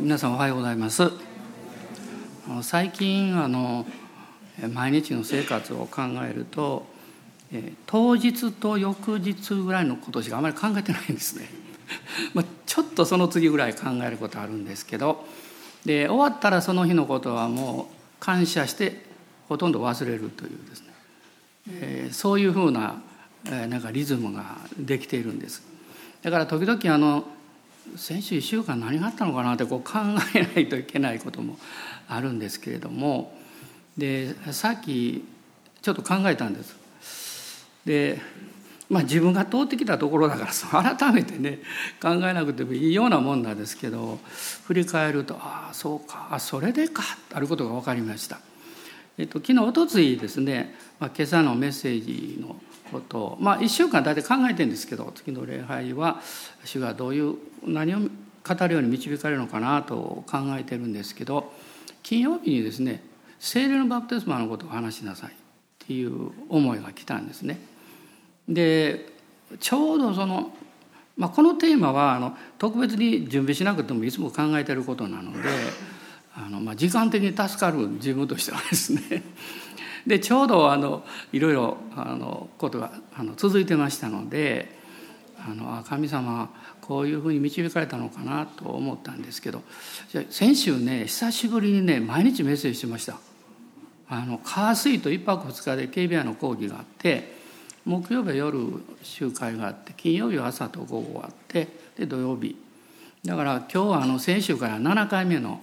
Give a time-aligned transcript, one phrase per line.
[0.00, 1.12] 皆さんおはようございます。
[2.62, 3.86] 最近あの
[4.72, 6.86] 毎日の生活を考えると
[7.84, 11.48] 当日と翌日ぐらいのことしかあまり考えてないんですね。
[12.32, 15.26] まあちょっとその次ぐらい考えることあるんですけど
[15.84, 19.04] で終わったらその日のことはもう感謝して
[19.50, 20.86] ほとんど忘れるというですね、
[21.68, 23.02] えー、そういうふうな、
[23.44, 25.62] えー、なんかリズムができているんです。
[26.22, 27.24] だから時々あの
[27.96, 29.98] 先週1週間何があったのかなってこう考
[30.34, 31.58] えないといけないことも
[32.08, 33.36] あるんですけれども
[33.96, 35.24] でさっき
[35.82, 36.76] ちょっと考えたんです。
[37.84, 38.20] で
[38.88, 41.60] まあ自分が通ってきたところだから 改めてね
[42.00, 44.18] 考えなくてもいいようなもんなんですけど
[44.66, 48.40] 振り返るとああそうかそれでかあることが分かりました。
[49.18, 52.54] えっと、昨日おとついですね、まあ、今朝のメッセージの
[52.92, 56.20] ことを、まあ、1週間大体考えてるんですけど次の礼拝は
[56.64, 57.34] 主がどういう
[57.64, 61.52] 何を語るように導かれるのかなと考えてるんですけど
[62.02, 63.02] 金曜日にですね
[63.38, 65.34] 聖霊のバプテスマのことを話しなさいっ
[65.86, 67.60] ていう思いが来たんですね。
[68.48, 69.06] で
[69.60, 70.52] ちょうどその、
[71.16, 75.48] まあ、このテーマはあの特別に準備しなくてもいつも考えてることなので
[76.34, 79.22] あの、まあ、時間的に助かる自分としてはですね
[80.06, 84.76] でちょうどあのいろいろあのことがあの続いてましたので
[85.38, 86.50] あの神様
[86.88, 89.62] こういうふうに導かれたのかなと思ったんですけど
[90.30, 93.18] 先週ね久しぶりにね毎日メッセージしました。
[94.10, 97.36] あの火水と1泊2日で警備屋の講義があって
[97.84, 98.58] 木曜日は夜
[99.02, 102.56] 集会があって金曜日は朝と午後あってで土曜日。
[103.22, 105.60] だから今日はあの先週から7回目の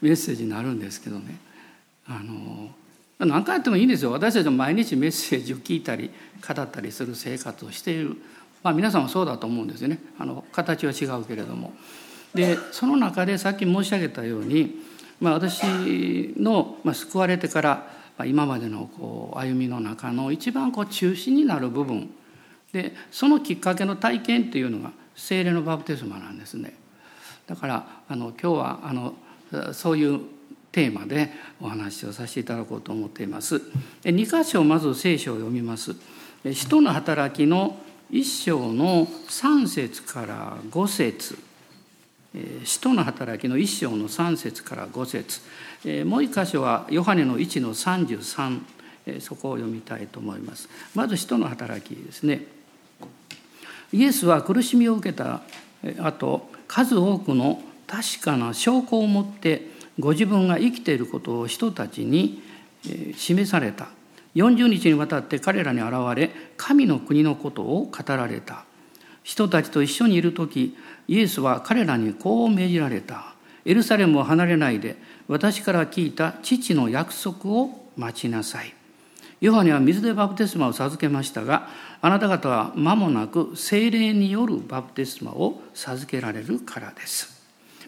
[0.00, 1.38] メッセージになるんですけどね。
[2.06, 2.70] あの
[3.18, 4.12] 何回やってもいいんですよ。
[4.12, 6.10] 私たちも毎日メッセージを聞いたり
[6.46, 8.16] 語ったりする生活をしている、
[8.62, 11.72] まあ、皆さんもそうだと思うんですよねあの形は違うけれども。
[12.34, 14.76] でその中でさっき申し上げたように、
[15.20, 17.70] まあ、私の、まあ、救われてから、
[18.16, 22.08] まあ、今までのこう歩みの中の一番こう中心になる部分
[22.72, 26.74] でそのきっかけの体験っていうのが精霊のバプテスマなんですね。
[27.46, 29.14] だからあの今日はあの
[29.72, 30.20] そういう
[30.70, 33.60] テーマでお話をさせていただこうと思っています。
[34.04, 35.96] 2箇所まず聖書を読みます。
[36.44, 37.76] 使徒の働きの
[38.10, 41.38] 1章の3節から5節
[42.64, 50.68] 使徒の働きの1章の3節から5節もう一箇所はヨハネの1の33そこを読みたいと思います。
[50.94, 52.46] まず使徒の働きですね。
[53.92, 55.42] イエスは苦しみを受けた
[55.98, 59.66] 後数多くの確かな証拠を持って
[59.98, 62.42] ご自分が生きていることを人たちに
[63.16, 63.88] 示された
[64.34, 68.64] 40日にわたって彼らに現れ神の国のことを語られた。
[69.22, 70.76] 人たちと一緒にいる時
[71.06, 73.34] イエスは彼らにこう命じられた。
[73.64, 74.96] エルサレムを離れないで
[75.28, 78.74] 私から聞いた父の約束を待ちなさい。
[79.40, 81.68] ヨハネは水でバプテスマを授けましたが
[82.02, 87.42] あなた方は間もなく精霊によるバプテスマを授けられるからです、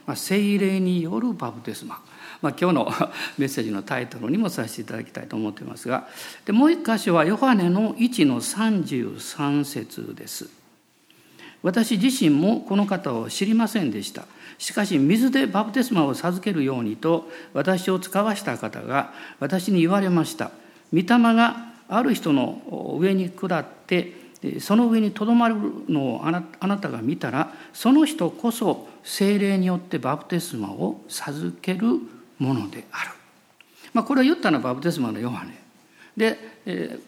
[0.06, 2.00] まあ、精霊によるバプテスマ。
[2.42, 2.92] まあ、今日の
[3.38, 6.08] メッセージのタイトルにもさせていただきたいと思っていますが
[6.44, 10.50] でもう一箇所はヨハネの1の33節です。
[11.62, 14.26] 私自身もこの方を知りませんでした。
[14.58, 20.50] しかし水でバプテスマを授けるようにと私を使わした方が私に言われました。
[20.92, 24.22] 御霊がある人の上に下って
[24.58, 25.54] その上にとどまる
[25.88, 32.00] のをあなたが見たらその人こそ精霊によってバプテスマを授ける
[32.42, 33.10] ものである。
[33.94, 35.62] まあ、これを言ったのはバプテスマのヨハネ。
[36.16, 37.00] で、えー、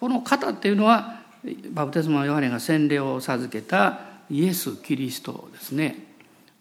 [0.00, 1.20] この方っていうのは
[1.70, 4.00] バプテスマのヨハネが洗礼を授けた
[4.30, 6.06] イエス・キリストですね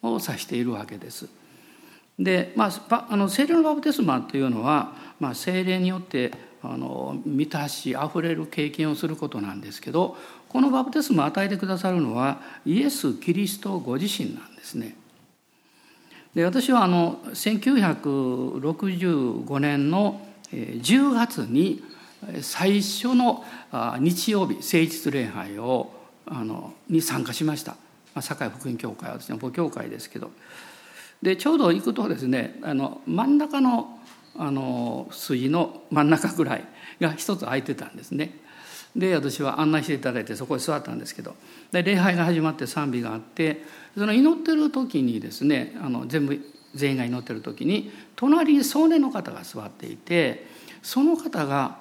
[0.03, 1.29] を指しているわけです。
[2.19, 10.15] で、まあ、あの聖霊のバプテスマというのは、まあ、聖霊によってあの満たしあふれる経験をすることなんですけど
[10.47, 14.95] このバプテスマを与えてくださるのはイエス・キリストご自身なんですね。
[16.35, 21.83] で私はあの1965年の10月に
[22.41, 23.43] 最初の
[23.99, 25.91] 日曜日誠実礼拝を
[26.25, 27.71] あのに参加しました、
[28.13, 30.31] まあ、堺福音教会はですね母教会ですけど
[31.21, 33.97] でちょうど行くとですねあの真ん中の
[34.37, 36.63] あの筋の真ん中ぐらい
[37.01, 38.39] が一つ空いてたんですね。
[38.95, 41.35] で私は案内していただいてそこに座ったんですけど
[41.71, 43.63] で礼拝が始まって賛美があって
[43.95, 46.39] その祈ってる時にですねあの全部
[46.75, 50.45] 全員が祈ってる時に隣に壮年の方が座っていて
[50.81, 51.77] その方が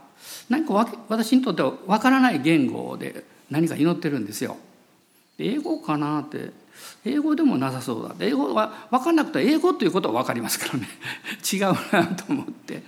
[0.48, 0.74] 何か
[1.08, 4.56] 私にとっては分からない言語で何か祈ってるんですよ。
[5.38, 6.50] 英語かなって
[7.04, 8.14] 英語でもなさそうだ。
[8.20, 10.88] 英語は分かんなくて英語ということは分かりますからね。
[11.50, 11.60] 違う
[11.92, 12.82] なと思って。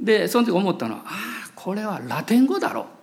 [0.00, 1.10] でその時思ったのはあ
[1.46, 2.97] あこれはラテン語だろう。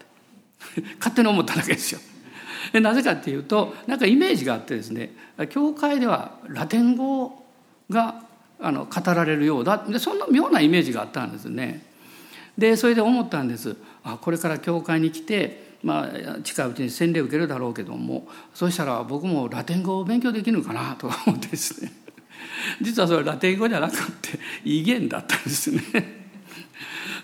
[1.00, 2.00] 勝手に思っただけですよ。
[2.80, 5.14] なぜかっていうとなんかイメージがあってですね
[5.50, 7.46] 教会ではラテン語
[7.90, 8.24] が
[8.60, 11.86] あの語られるようだでそんな妙なイメージがあったんですね。
[12.58, 21.92] でそれで思ったんですあこれから教会に来てまあ、近いうちに洗礼を受けるだろうけどもそしたら僕もラテン語を勉強できるのかなと思ってですね
[22.82, 25.82] 実はそれラテン語じゃなくて威厳だったんですね。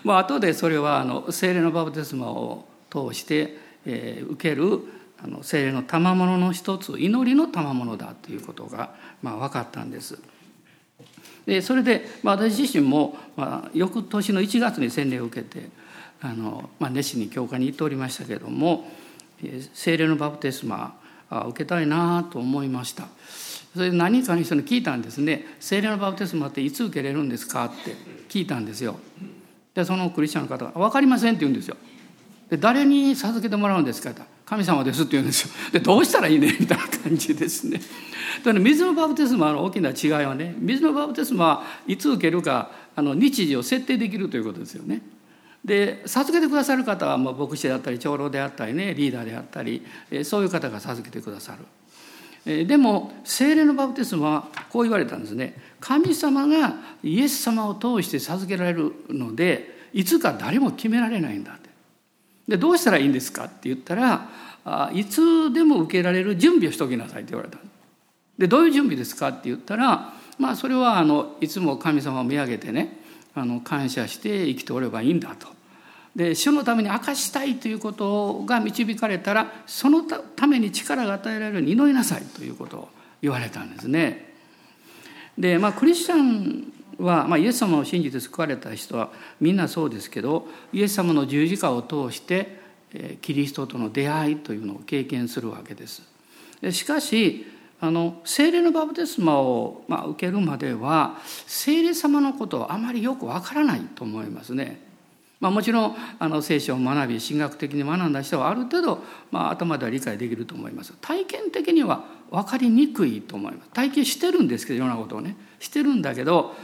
[0.04, 3.56] まあ後でそれはあの精霊のバプテスマを通して、
[3.86, 4.80] えー、受ける
[5.24, 10.18] あの精霊の賜物の一つ祈りの賜物だということが、まあ、分かったんです。
[11.46, 15.70] でそれで、まあ、私自身も、まあ、翌年の1月に洗礼を受けて
[16.20, 18.84] あの、まあ、熱心に教会に行っておりましたけれども
[19.74, 20.96] 精霊のバプテスマ
[21.28, 23.08] あ受けたいなと思いました
[23.74, 27.96] それで何かの人に聞いたんですね「精霊のバプテスマっていつ受けれるんですか?」って
[28.28, 29.00] 聞いたんですよ
[29.74, 31.76] でそのクリスチャンの方が「分かりません」って言うんですよ
[32.50, 34.12] で誰に授けてもらうんですか？
[34.44, 35.50] 神様ですって言うんですよ。
[35.72, 36.54] でどうしたらいいね？
[36.60, 37.80] みたいな感じですね。
[38.44, 45.00] だ水のバプテスマの大きな違いはね水のバプテスマはいつ受けるかあの日時を設定できるということですよね。
[45.64, 49.82] で授けてくださる方はまあ牧師であったり長老であったりねリーダーであったり
[50.24, 51.56] そういう方が授けてくださ
[52.44, 52.66] る。
[52.66, 55.54] でも精霊のバプテスマはこう言われたんですね。
[55.80, 56.74] 神様が
[57.04, 61.56] イエス様を通して授けられるのでいつか誰も決められないんだ。
[62.48, 64.28] でどうしたらいいんですかって言ったら
[64.92, 67.58] いつでも受けられる準備をしておきなさいって言われた
[68.38, 73.00] でどういう準備ですかって言ったらまあそれはあのいつも神様を見上げてね
[73.34, 75.48] あの感謝して生きておればいいんだと。
[76.14, 82.88] で主のために明かしたいということが導かれたらそのために力が与えられるように祈りなさいということを
[83.22, 84.34] 言われたんですね。
[85.38, 89.10] でまあクリスチャンは、まあ、イエス様を信じて救われた人は
[89.40, 92.60] みんなそうですけどイエス様の十字架を通して
[93.22, 96.02] キリストとの出会いというのを経験するわけです。
[96.70, 97.46] しかし
[97.80, 101.16] あの聖霊のバプテスマを、まあ、受けるまでは
[101.48, 104.92] 聖霊様のことをあまりよくわからないと思いますね。
[105.42, 109.02] まあ、もちろんあの聖書を学び神学的に学んだ人はある程度、
[109.32, 116.54] まあ、頭では理解できると思います体験的には分かりにくいと思います体験してるんですけどいろんなことをねしてるんだけど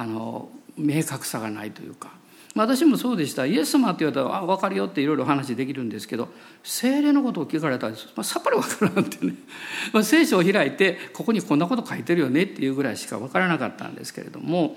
[0.00, 0.48] あの
[0.78, 2.10] 明確さがないというか。
[2.56, 3.46] 私もそうでした。
[3.46, 6.28] イエス様って言われたら「あ分かるよ」っていろいろ話できるんですけど
[6.64, 9.34] 精霊のことを聞かれたら、まあ、さっぱり分からんってね、
[9.92, 14.76] まあ、聖書を開いてここにこんなこと書いてるよねっていうぐらいしか分からなかったんですけれども。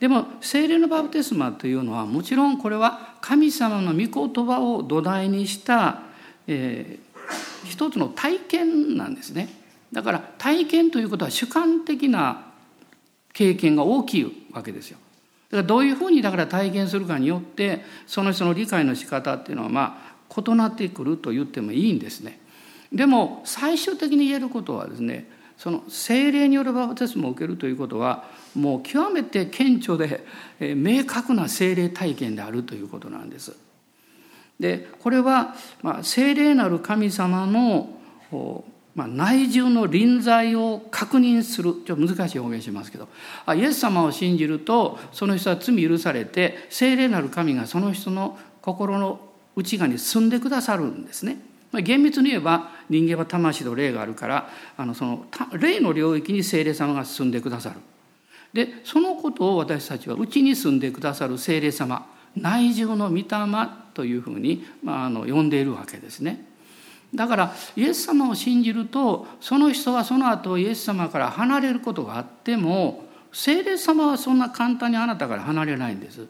[0.00, 6.02] でも精霊のバプテスマというのはもちろんこれは神様の御言葉を土台にした、
[6.48, 9.48] えー、一つの体験なんですね。
[9.92, 12.46] だから体験ということは主観的な
[13.32, 14.41] 経験が大きい。
[14.52, 14.98] わけですよ。
[15.50, 22.40] だからどういうふうにだから体験するかによってその人の理解の仕方っていうのはまあ異なってくると言ってもいいんですね。
[22.92, 30.24] でも最終的に言えることはですねその精霊によるバプテスマを受けるということはもう極めて顕著で
[30.74, 33.56] 明確な精霊体験であるということなんです。
[34.58, 37.90] でこれは、まあ、精霊なる神様の
[38.94, 43.08] まあ、内住の臨在を確認するちょっと難しい表現しますけど
[43.54, 49.20] イエス様を信じるとその人は罪許されて聖霊なる神がその人の心の
[49.56, 51.38] 内側に住んでくださるんですね。
[51.70, 55.24] まあ、厳密に言えば人間は魂と霊があるからあのその
[55.58, 57.76] 霊の領域に聖霊様が住んでくださる。
[58.52, 62.06] でそのことを私たちは内に住んでくださる聖霊様
[62.36, 63.24] 内住の御霊
[63.94, 66.51] というふうに、まあ、あの呼んでいるわけですね。
[67.14, 76.26] だからイエス様を信じるとその人はその後イエス様から離れることがあっても聖霊様はそんな簡単にあなたから離れないんです。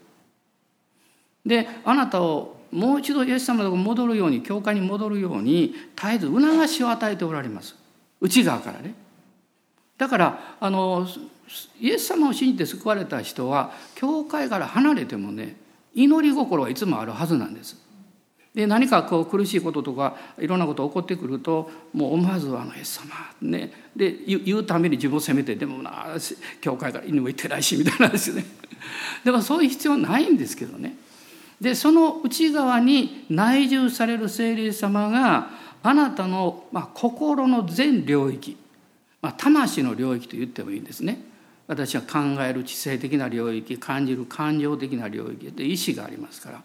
[1.44, 7.76] であなたをもう一度イエス様のとこに戻るように教会に戻るように絶えず促しを与えておられます
[8.20, 8.94] 内側からね。
[9.98, 11.06] だからあの
[11.80, 15.56] イエス様を信じて救われた人は教会から離れてもね
[15.94, 17.76] 祈り心はいつもあるはずなんです。
[18.54, 26.06] で何かこう苦しいこととかいろんなことが起こってくるともう思わず「あのイエス様」ねで言うために自分を責めてでもな
[26.60, 28.44] 教会から犬も行ってないしみたいなんですよね。
[29.24, 30.96] だからそういう必要ないんですけどね。
[31.60, 35.50] でその内側に内住される聖霊様が
[35.82, 38.56] あなたの、まあ、心の全領域、
[39.20, 41.24] まあ、魂の領域と言ってもいいんですね。
[41.68, 46.62] 私は考える知性的な領域感じる感情的な領域で意志がありますから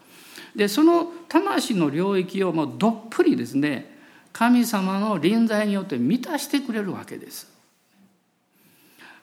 [0.55, 3.97] でその魂の領域をもうどっぷりですね
[4.33, 7.51] 神様の臨在によって満たしてくれるわけです。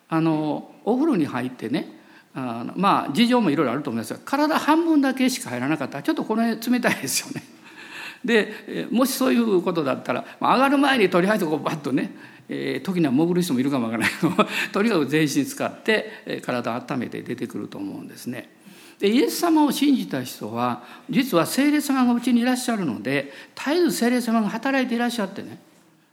[0.09, 2.01] あのお風呂に入ってね
[2.35, 7.43] あのまあ事情もいろいろあると思いますが体半分だけしか入らなかったらちょっとこの辺冷たいですよね。
[8.25, 12.17] でもしそういうことだったら上がる前にとりあえずこうバッとね、
[12.49, 18.51] えー、時には潜る人もいるかもわからないけど とにかく全身使って体温めて出てくると思うんですね。
[18.99, 25.59] でイエス様を信じた人は実は聖霊様がうちにいらっしゃるので絶えず聖霊様が働いていらっしゃってね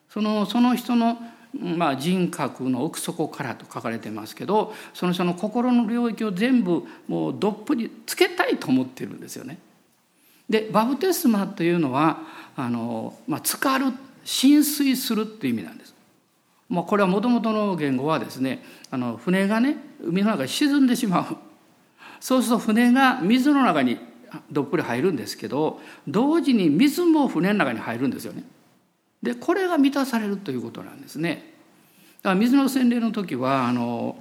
[0.09, 1.17] そのその人の、
[1.57, 9.57] まあ、人格の奥底からと書かれてますけどその人の心の領域を全部もうどっぷりつけたいと思ってるんですよね。
[10.49, 12.19] でバプテスマというのは
[12.57, 13.85] あの、まあ、浸かる
[14.25, 15.95] 浸水するっていう意味なんです。
[16.67, 21.50] まあ、これはもともとの言語はですねあの船がね海の中に沈んでしまう
[22.21, 23.97] そうすると船が水の中に
[24.49, 28.43] どっぷり入るんですけど同時に水も船の中に入るんですよね。
[29.21, 31.53] でこれが満たされるということなんですね。
[32.21, 34.15] だから水の洗礼の時はあの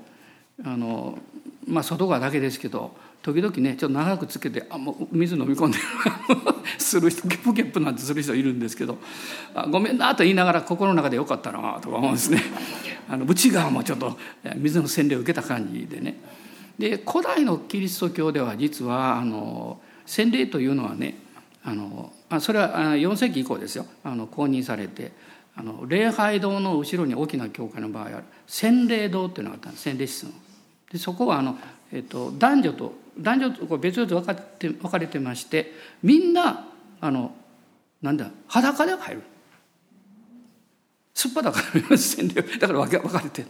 [0.65, 1.19] あの、
[1.67, 5.79] まあ、外側だけですけど時々ねちょっと長くつけてあもう水飲み込んで
[6.79, 8.97] する人ゲップゲップなんてする人いるんですけど
[9.55, 12.43] 「あごめんな」と言いながら心の中でよかったなとか思うんですね。
[13.09, 14.17] あの内側もちょっと
[14.57, 16.19] 水の洗礼を受けた感じでね。
[16.81, 21.15] で古代のキリスト教では実はあの洗礼というのはね
[21.63, 22.11] あの
[22.41, 25.13] それは4世紀以降ですよあの公認されて
[25.55, 30.33] あの礼拝堂の後ろに大きな教会の場合ある洗礼堂っていうのがあったんです洗礼室の。
[30.91, 31.59] でそこはあの、
[31.93, 35.73] えっと、男女と男女と別々分かって分かれてまして
[36.03, 36.67] みんな
[37.01, 37.35] あの
[38.01, 39.23] なんだ裸で入る。
[41.13, 41.61] すっぱだか
[41.91, 43.43] ら洗礼だから分かれて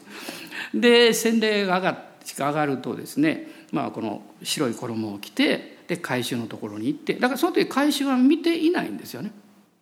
[0.72, 0.80] る。
[0.80, 9.32] で洗礼が上がって上がるとですね、まあ、この白い衣を着てで回収のところに行ってだからその時回収は見ていないんですよね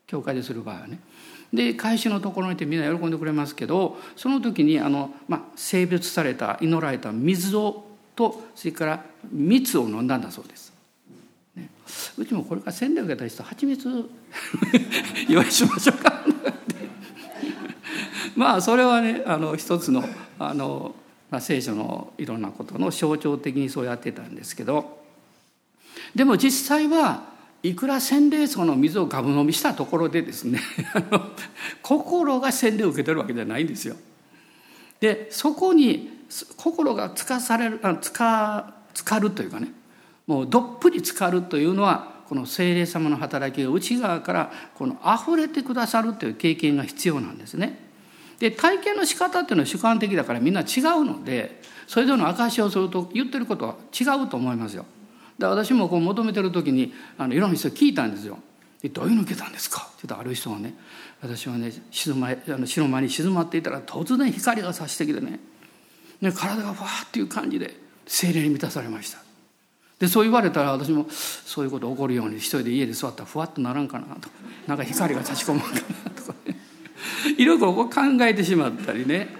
[0.06, 1.00] 教会でする場合はね。
[1.52, 10.72] で回収のところにいてみんな喜んでくれますけどその時にあの、まあ、性別された祈られた水をとそれから蜜を飲んだんだそうです。
[11.54, 11.70] ね、
[12.18, 14.10] うちもこれから洗礼を受けた人蜂蜜
[15.28, 16.24] 用意しましょうか
[18.36, 20.04] まあそれはねあの一つの
[20.38, 20.94] あの
[21.30, 24.99] まあ、聖書のいろんなことの象徴的にそうやってたんですけど
[26.14, 27.25] でも実際は
[27.62, 30.61] いくら洗礼層の水をガブ飲みしたところでですね
[31.82, 33.97] 心が洗礼を受けてるわけじゃないんですよ。
[35.00, 36.18] でそこに
[36.56, 39.73] 心がつかされるつかつかるというかね
[40.26, 47.88] もうどっぷりつかるというのはこの聖霊様の働きが内側からこの溢れてくださるという経験が必要なんですね。
[48.38, 54.85] で体験の仕方っていうのは主観的だからみんな違うのでそれぞれの証しをすると言ってることは違うと思いますよ。
[55.38, 58.38] で私もこう求めてる時にあのいろんな人聞いたんですよ。
[58.83, 59.83] でどういうの受けたんですか？
[59.83, 60.75] って言ったある人はね
[61.21, 65.40] 私はね静まあの白間に静まっていたら突然光が差してきてね
[66.21, 67.75] ね体がふわっていう感じで
[68.07, 69.18] 精霊に満たされました。
[69.99, 74.28] でそう言われたら私もそういうこと起こるように一人で家で座ったらふわっとならんかなと
[74.68, 75.73] なんか光が差し込むかな
[76.11, 76.57] とかね
[77.36, 77.90] いろいろ考
[78.22, 79.38] えてしまったりね。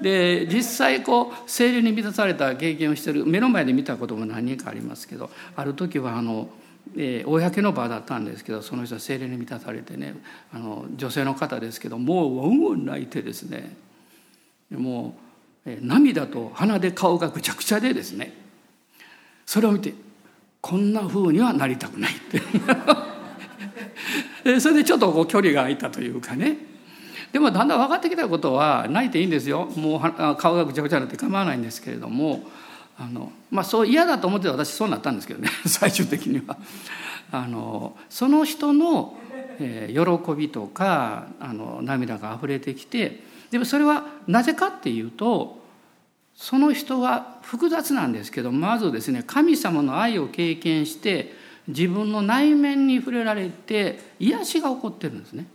[0.00, 6.48] で実際こう精霊に満たされた経験をしてる目の前で見たことも何人かありますけどある時はあの、
[6.96, 10.14] えー、公の場だったんですけどその人は精霊に満たされてね
[10.52, 13.76] あの女性の方ですけどもうウォンウォン泣いてですね。
[14.70, 15.16] も
[15.66, 18.32] う、えー、涙と鼻で顔がぐちゃぐちゃでですね。
[19.44, 19.92] それを見て
[20.60, 22.40] こんな風にはなりたくないって。
[24.60, 26.69] それでちょっとこう距離が空いたというかね。
[27.32, 32.42] でもだんだん分かってきたことは泣いていいんですよもう顔がぐちゃぐちゃになって構わないんですけれども
[32.98, 36.56] あの、まあ、そう嫌だと思って私そうなったんですけどね 最終的には。
[37.32, 39.16] あのその人の、
[39.60, 43.22] えー、喜びとかあの涙が溢れてきて
[43.52, 45.60] でもそれはなぜかっていうと
[46.34, 51.32] その人は複雑なんですけどまずですね神様の愛を経験して
[51.68, 55.46] 自分の内面に触れられて癒しが起こってるんですね。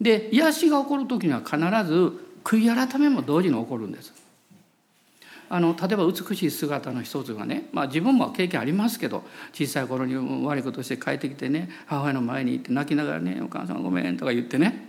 [0.00, 2.12] で癒しが起こる時には必ず
[2.44, 4.12] 悔い改めも同時に起こるんです。
[5.50, 9.24] あの例えば美しい姿の一つがね、まあ、自分も経験ありますけど
[9.54, 10.14] 小さい頃に
[10.44, 14.86] 悪いことして帰ってきてね母親の前に行って泣きながらね「お母さんごめん」とか言ってね。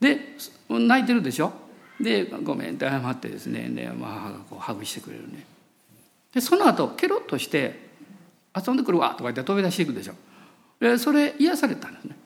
[0.00, 0.36] で
[0.68, 1.52] 泣いてるでしょ？
[2.00, 5.44] で「ごめん」って謝ってですねで、まあ、母がこうハグしてくれるね。
[6.32, 7.90] でその後ケロッとして
[8.56, 10.14] 「遊んでくるわ」とか言って飛び出していくでしょ。
[10.80, 12.16] でそれ癒されたんですね。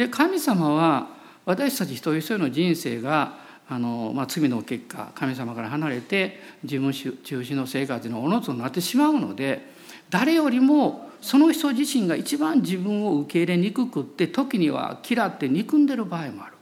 [0.00, 1.08] で神様は
[1.44, 3.34] 私たち一人一人の人生が
[3.68, 9.60] あの、まあ、罪の結果神様から離れて自分中心の生活のおのつになってしまうので
[10.08, 16.54] 誰よりもその人自身が一番自分を受け入れにくくって時には嫌って憎んでる場合もある。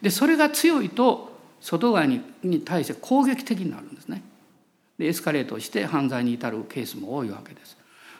[0.00, 4.22] でそれが強いと外側にに対して攻撃的になるんですね。
[4.96, 7.76] でエスカレートして犯罪に至るケースも多いわけです。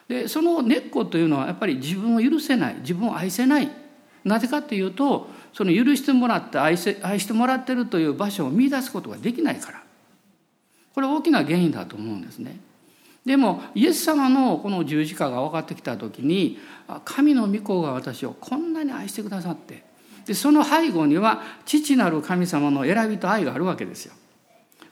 [0.06, 3.83] でその根っこというのはやっぱり自分を許せない自分を愛せない
[4.24, 9.82] なぜかっていうとその許してもらって愛せ愛してもらってるという場所を見出すことができないから
[10.94, 12.58] これ大きな原因だと思うんですね。
[13.26, 16.58] でもイエス様のこの十字架が分かってきた時に
[17.04, 19.82] 神の御子が私をこんなに愛してくださって
[20.26, 24.14] でその背後には父なる神様の選びと愛があるわけですよ。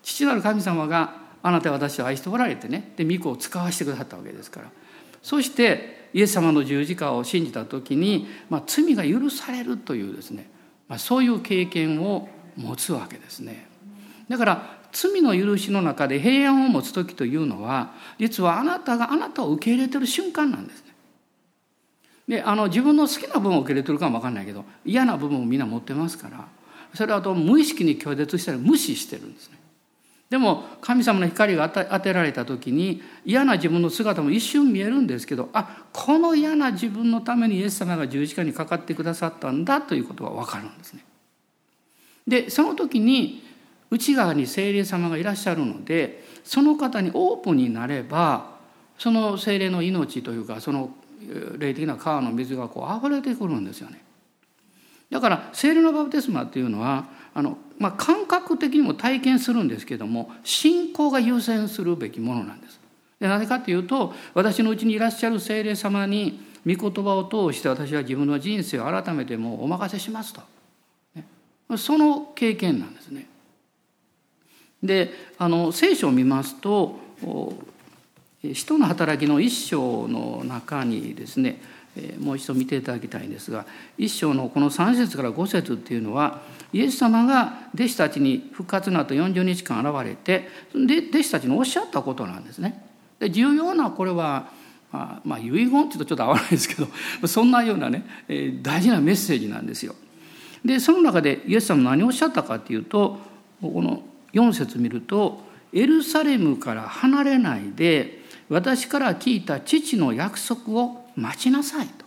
[0.02, 4.70] 父なる神様があなた私を愛しておられてねで御子を使わせてくださったわけですから
[5.22, 10.50] そしてイエス様の十字架を信じた時に、まあ、罪が許されるというですね、
[10.88, 13.66] まあ、そういう経験を持つわけですね。
[14.28, 20.92] だから罪の許しの中で平安を持つ時というのは実はあなたがあなたを受け入れてる瞬間なんですね。
[22.28, 26.46] であの自分の好きな部分を受け入れてるかも分かんないけど嫌な部分をみんな持ってますから
[26.94, 29.58] それはと無意識に拒絶したり無視してるんですね。
[30.32, 41.04] でも神様の光が当てられた時に嫌な自分の姿も一瞬見えるんですけどあこの嫌な自分のためにイエス様が十字架にかかってくださったんだということが分かるんですね。
[42.26, 43.42] でその時に
[43.90, 48.52] 内側に精霊様がいらっしゃるのでその方にオープンになれば
[48.96, 50.94] その精霊の命というかその
[51.58, 54.02] 霊的な川の水がこう溢れてくるんですよね。
[55.10, 62.80] だから精霊のバプテスマっていうのはあの、まあ、感覚的にも体験するんですけども信仰が優先するべきものなんです。
[63.20, 70.40] でなぜかというと私のうちにいらっしゃる精霊様に御言葉を通して私は自分の人生を改めてもうお任せしますと、
[71.14, 71.24] ね、
[71.76, 73.26] その経験なんですね。
[74.82, 76.98] であの聖書を見ますと
[78.42, 81.62] 使徒の働きの一章の中にですね
[82.18, 86.40] もう一度見ていただきたいんですが一章のこの3節から5節っていうのは
[86.72, 92.82] イエス様が弟子たちに復活の後40日間現れてで弟子たちにおっしゃったことなんですね。
[93.18, 94.48] で重要なこれは
[94.90, 96.88] まあ、まあ、遺言っていうとちょっと合わないですけど
[97.26, 98.04] そんなようなね
[98.62, 99.94] 大事なメッセージなんですよ。
[100.64, 103.18] でその中でイエス様何をおっしゃったかっていうと
[103.60, 112.04] この4節見ると「エルサレムから離れないで私から聞いた父の約束を待ちなさい」と。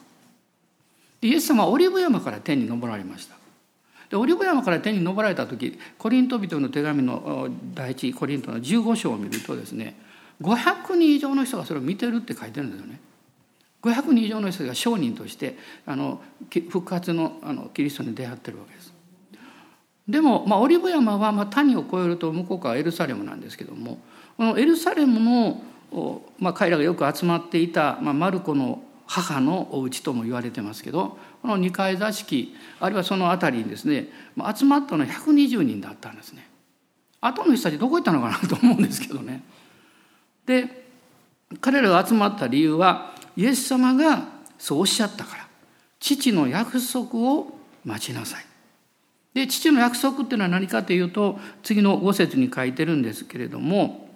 [1.22, 3.35] イエス様はオリーブ山から天に昇られました。
[4.10, 9.96] でオリブ山から天に昇られた時コリント人の手紙の第一コリントの15章を見るとですね
[10.42, 13.00] 500人以上の人がそれを見てるって書いてるんですよね。
[13.82, 18.94] 500人以上の人が証人としてあの復活のあのキリストに出会ってるわけです。
[20.08, 23.98] でも、まあ、オリブ山はまあ谷を越えると向こうからエルサレムなんですけども
[24.38, 25.62] このエルサレムの、
[26.38, 34.08] まあ、彼らがよく集まっていた、まあ、マルコの母のお家とも言われてますけどこの2階座敷あるいはその辺りにですね
[34.56, 36.50] 集まったのは120人だったんですね。
[37.22, 39.44] 後の人たちどこ行ったのかなと思うんですけどね。
[40.46, 40.86] で
[41.62, 44.28] 彼らが集まった理由はイエス様が
[44.58, 45.48] そうおっしゃったから
[46.00, 47.48] 父の約束を
[47.84, 48.46] 待ちなさい。
[49.36, 54.10] で父の約束っていうのは何かというと次の5節に書いてるんですけれども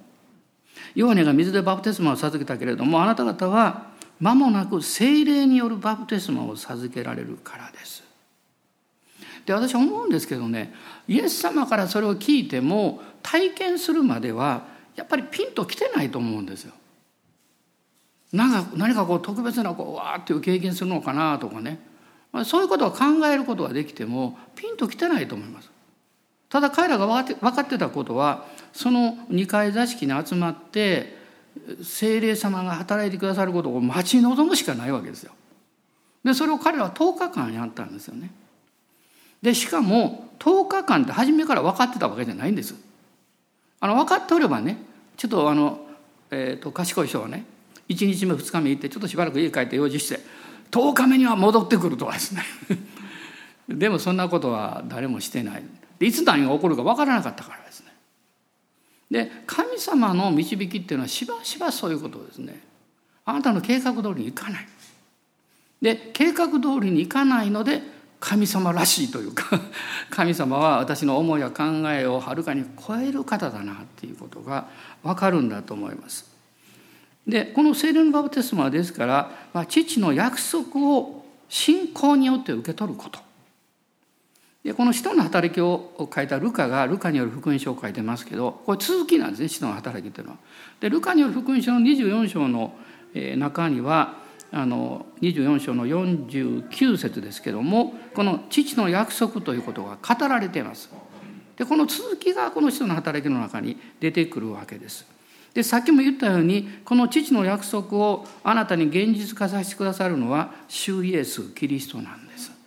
[0.95, 3.88] ヨハネが水でバプテスマを授けたけれどもあなた方は
[4.19, 8.03] 間もなく精霊によるバプテスマを授けられるからです。
[9.45, 10.73] で私は思うんですけどね
[11.07, 16.73] イエス様からそれを聞いても体験するまではやっぱりピンときてないと思うんですよ。
[18.31, 21.79] なんか何かこう特別なこうわーっていう経験するのかなとかね
[22.31, 25.71] まあ、そういうことを考えることができてもピンときてないと思います。
[26.49, 31.18] ただ彼らが分かって分かってたことはその2階座敷に集まって
[31.83, 35.33] 精霊様が働いてくださることを待ち望むしかないわけですよ。
[36.23, 38.31] でそれを彼らは10日間やったんですよね。
[39.41, 42.75] でしかも10日間って初めから分かってたわけじゃないんです。
[43.79, 44.77] あの分かっておればね
[45.17, 45.79] ちょっとあの、
[46.31, 47.45] えーと、と賢い人はね
[47.89, 50.19] 1日目2日目行ってちょっとしばらく家帰って用事して
[50.71, 52.43] 10日目には戻ってくるとかですね
[53.67, 55.63] でもそんなことは誰もしてない
[55.99, 57.88] いつ何が起こるか分からなかったからですね
[59.09, 62.61] で神様の導きっていうのはしばしばそういうことですね。
[63.25, 64.67] あなたの計画通りにいかない。
[65.81, 67.81] で計画通りにいかないので
[68.19, 69.45] 神様らしいというか
[70.11, 74.67] 神様は私の思いや考えをはるかに超える方だなっていうことが
[75.03, 76.29] 分かるんだと思います。
[77.27, 83.28] でこの聖霊のバプテスマはですから、まあ、父の約束を信仰によって受け取ること。
[84.69, 90.37] でこの使徒の働きを書いたルカがルカによる福音書を書いてますけどこれ続きなんですね使徒の働きっていうのは。
[90.79, 92.75] でルカによる福音書の24章の
[93.35, 94.19] 中には
[94.51, 100.91] あの24章の49節ですけどもこの父の約束ということが語られています。
[101.57, 105.07] でこの続きがこの人の働きの中に出てくるわけです。
[105.51, 112.58] でさっきも言ったようにこの父の約束をあなたに現実化させてくださるのは主イエスキリストなんです。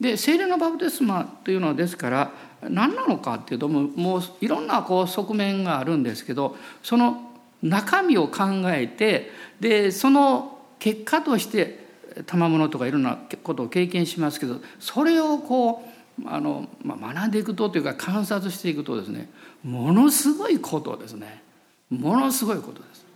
[0.00, 2.32] で聖霊のバプテスマというのはですから
[2.62, 7.32] 何なのかっていうともうもういろんなこう側面があるんですけどその
[7.62, 9.30] 中身を考えて
[9.60, 11.86] でその結果として
[12.26, 15.82] 賜物とかいろんなことを経験しますけどそれをこ
[16.22, 19.30] うあの、まあ、学んでいくとというか観察していくとですね
[19.62, 21.42] ものすごいことですね
[21.90, 23.06] ものすごいことです。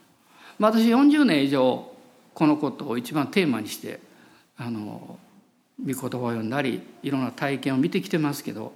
[0.59, 1.91] 私40年以上
[2.35, 3.99] このことを一番テーマにして
[4.57, 5.19] あの
[5.87, 8.73] 御言葉を読んだりいろんな体験を見てきてますけど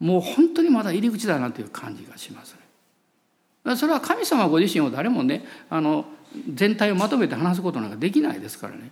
[0.00, 2.54] もう本当にまだ入り口だなという感じがします
[3.64, 3.76] ね。
[3.76, 6.06] それは神様ご自身を誰もねあの
[6.52, 8.90] 全体をまとめて話すことなんかできないですからね、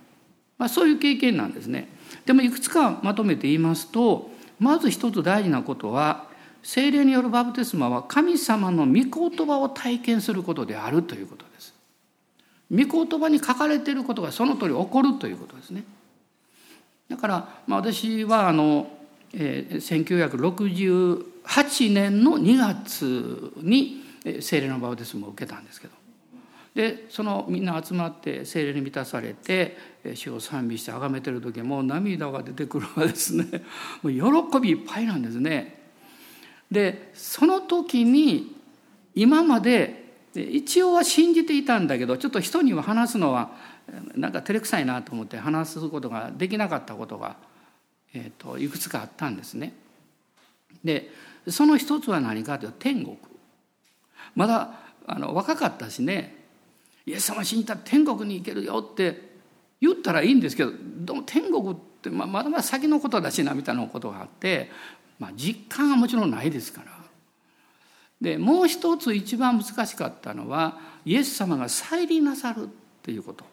[0.57, 1.87] まあ、そういう経験なんですね。
[2.25, 6.27] でもいくつかまとめて言いますとまず一つ大事なことは
[6.63, 11.73] 精霊によるバプテスマは神様の御言葉を体験することであるということです。
[12.69, 15.83] 御言葉に書かれていることがその通り起こるということですね。
[17.09, 18.91] だから、まあ、私はあの、
[19.33, 24.03] えー、1968年の2月に
[24.41, 25.93] 聖霊のバプテスマを受けたんですけど
[26.77, 29.75] でそのみんな集まって聖霊に満たされて
[30.13, 33.63] 主を賛美して崇めてる時もう涙が出てくるわですね
[34.03, 35.75] もう喜びいっぱいなんですね。
[36.69, 38.55] でその時に
[39.15, 43.51] 今まで一応は信じていたんだけどちょっと人には話すのは
[44.15, 47.37] なんか照れくさいなと思って話すことができなかったことが、
[48.13, 49.73] えーと、いくつかあったんですね。
[50.83, 51.09] で
[51.47, 53.17] その一つは何かというと天国。
[54.35, 54.71] まだ
[55.05, 56.35] あの若かったしね
[57.05, 59.29] イエス様死んだら天国に行けるよって
[59.79, 64.69] 言ったらいいんですけどどうも天国ってまだまだ先のことだしなみたいなことがあって、
[65.17, 66.97] まあ、実感はもちろんないですから。
[68.19, 72.67] でもう一つ一番難しかったのはイエス様が再臨なさるっ
[73.03, 73.45] ていうこと。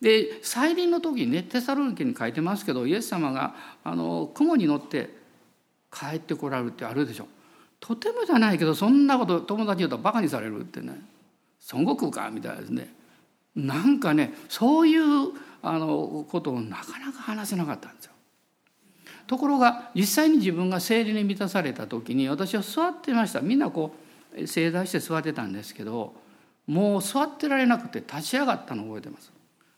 [0.00, 5.10] で再臨の時にねテサロニケに書いてますけどイエス様があの雲に乗って
[5.90, 7.28] 帰ってこられるってあるでしょ
[7.80, 11.00] とてもじゃないけどそんなこと友達に言うとバカにされるってね
[11.72, 12.94] 孫悟空かみたいですね
[13.54, 15.32] なんかねそういう
[15.62, 18.12] あのことをなかなか話せなかったんですよ。
[19.26, 23.92] ところが実際に自分が生理に満たされた時に私は座ってましたみんなこ
[24.38, 26.14] う正座して座ってたんですけど
[26.68, 29.32] もう座ってられなくて立ち上がったのを覚えてます。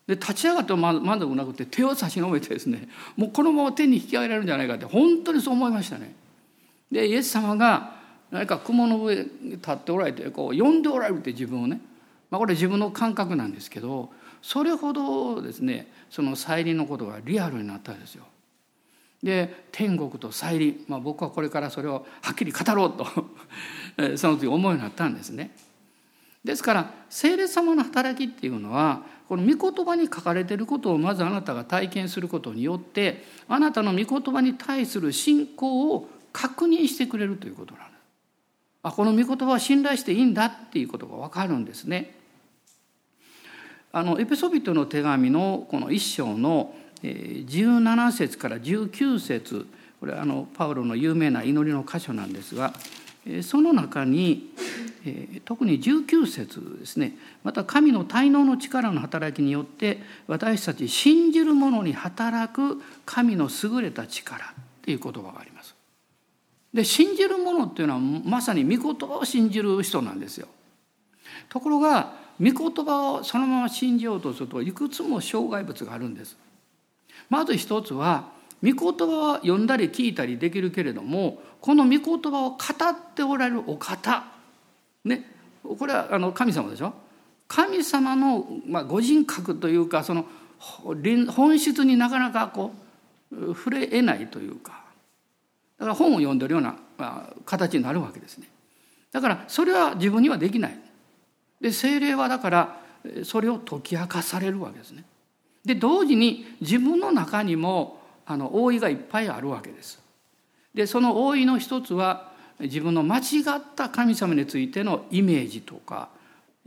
[0.08, 6.14] で立ち上がっても満足なくて手を差し伸べてですねもうこのまま手に引き上げられるんじゃないかって本当にそう思いましたね。
[6.90, 7.94] でイエス様が
[8.30, 11.82] 何か雲の上に立っておられてこう呼んでおられるって自分をね、
[12.30, 14.08] まあ、これ自分の感覚なんですけど
[14.40, 18.24] それほどですねその再臨のことがリアルになったんですよ。
[19.22, 23.06] で天国と再臨、まあ、僕はこれからそれをはっきり語ろうと
[24.16, 25.50] その時思うようになったんですね。
[26.44, 37.98] ですから聖霊様の働きっていうのはこの御言葉に書かれていることをまずあなたが体験することによってあなたの御言葉に対する信仰を確認してくれるということなんです。
[38.82, 42.14] あこの御言葉は信頼していいんだっていうことが分かるんですね。
[43.92, 49.66] あのエペソビトの手紙のこの一章の17節から19節
[50.00, 52.72] これあのパウロの有名な祈りの箇所なんですが
[53.42, 54.54] その中に
[55.44, 64.48] 特に19節ですねまた神の滞納の力の働きによって私たち信じる者に働く神の優れた力っ
[64.82, 65.74] ていう言葉があります。
[66.72, 70.48] で信じる者っていうのはまさに御言葉を信じる人なんですよ。
[71.48, 76.36] ところが御言葉をそのまま信じようとするといくつも障害物があるんです。
[77.30, 82.58] まず一つは御言葉は読んだり聞いたりできるけれどもこの御言葉を語っ
[83.14, 84.24] ておられるお方
[85.04, 85.24] ね
[85.62, 86.92] これはあの神様でしょ？
[87.46, 90.26] 神様の、まあ、ご人格というかその
[90.58, 92.72] 本質になかなかこ
[93.32, 94.84] う触れえないというか。
[95.78, 98.48] だから本を読んでるような、まあ、形になるわけですね。
[99.12, 100.78] だからそれは自分にはできない。
[101.60, 102.80] で精霊はだから
[103.24, 105.04] それを解き明かされるわけですね。
[105.64, 107.97] で同時に自分の中にも
[108.30, 109.98] あの覆いがいっぱいあるわけです
[110.74, 113.20] でその覆いの一つは自分の間違
[113.56, 116.10] った神様についてのイメージとか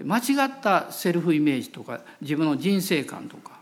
[0.03, 3.59] 間違ったセルフイメージとか自分の人生観とか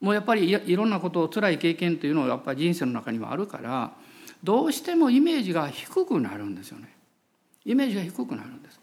[0.00, 3.92] もうやっぱりいろんなことを辛い経験というのはやっぱり人生の中にはあるから
[4.42, 6.94] どうしてもイメージが低くなるんですよね。
[7.64, 8.78] イメージが低くなるんです。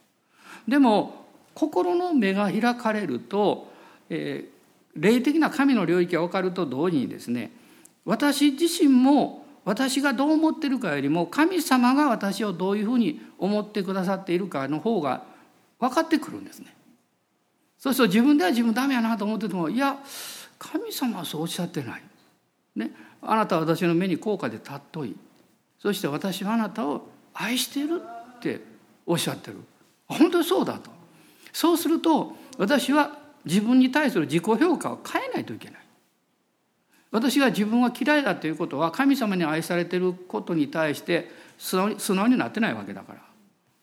[0.67, 3.71] でも心の目が開かれると、
[4.09, 7.51] えー、霊的な神の領域が分かると同時にですね
[8.05, 15.23] 私自身も私がどう思ってるかよりも神様が私をどういうふうに思ってくださっているかの方が
[15.79, 16.75] 分かってくるんですね。
[17.77, 19.97] そうすると自分では自分ダメやなと思っててもいや
[20.59, 22.01] 神様はそうおっしゃってない。
[22.75, 25.15] ね、あなたは私の目に高価で尊い。
[25.79, 28.01] そして私はあなたを愛してる
[28.35, 28.61] って
[29.05, 29.57] おっしゃってる。
[30.07, 30.91] 本当にそうだと。
[31.51, 35.82] そうすると私は自分に対する自己評価を変えないといけない。
[37.13, 41.77] 私が自分は嫌いだということは神様に愛されていることに対して素
[42.15, 43.19] 直になってないわけだから、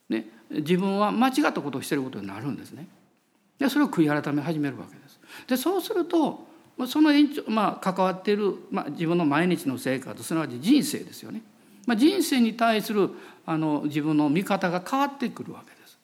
[0.08, 2.88] ね、自分は間違ったことをしていることになるんですね。
[3.56, 5.20] でそれを悔い改め始めるわけです。
[5.46, 6.44] でそうすると
[6.88, 11.42] その延長、まあ、関わっている、まあ、自分の毎日の生活すなわち人生ですよね。
[11.86, 13.10] まあ、人生に対する
[13.46, 15.98] あの自分の見方が変わってくるわけです。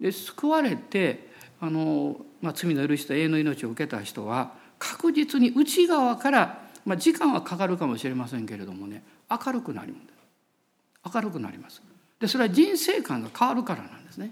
[0.00, 1.28] で救われて
[1.60, 11.14] あの、まあ、罪の許しと永遠の命を受けた人は確実に内側から、まあ、時間はかかるかもしれませんけれどもね明るくなります。
[11.14, 11.82] 明るくなります。
[12.20, 14.30] でそれは人生観が変わるからなんですね。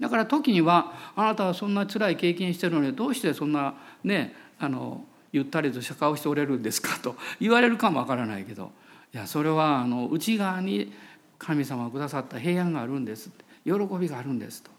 [0.00, 6.98] だから時にはあなたはそんな辛い経験してるのにどうしてそんなねあのゆったりとした顔しておれるんですか？
[6.98, 8.72] と言われるかもわからないけど
[9.12, 10.92] いやそれはあの内側に
[11.38, 13.30] 神様がくださった平安があるんです
[13.64, 14.70] 喜びがあるんですと。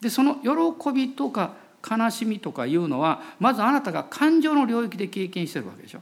[0.00, 1.54] でその喜びとか
[1.88, 6.00] 悲しみとかいうのはまずあなたが感情の領域で経験してるわけでしょ。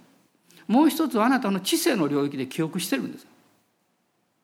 [0.67, 3.27] もう一つはあなたの知性の領域で記憶してるんです。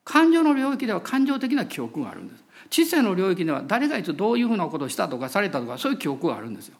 [0.05, 2.45] 感情の領域では感情的な記憶があるんです。
[2.69, 6.77] 知性の領域では誰がいつどういうふうなことをしたとかされたとかそういう記憶があるんですよ。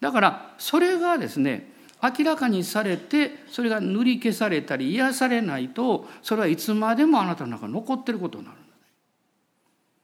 [0.00, 8.56] だからそれがですね明らかにされてそれが塗り消されたり癒されないとそれはいつまでもあなたの中に残ってることになる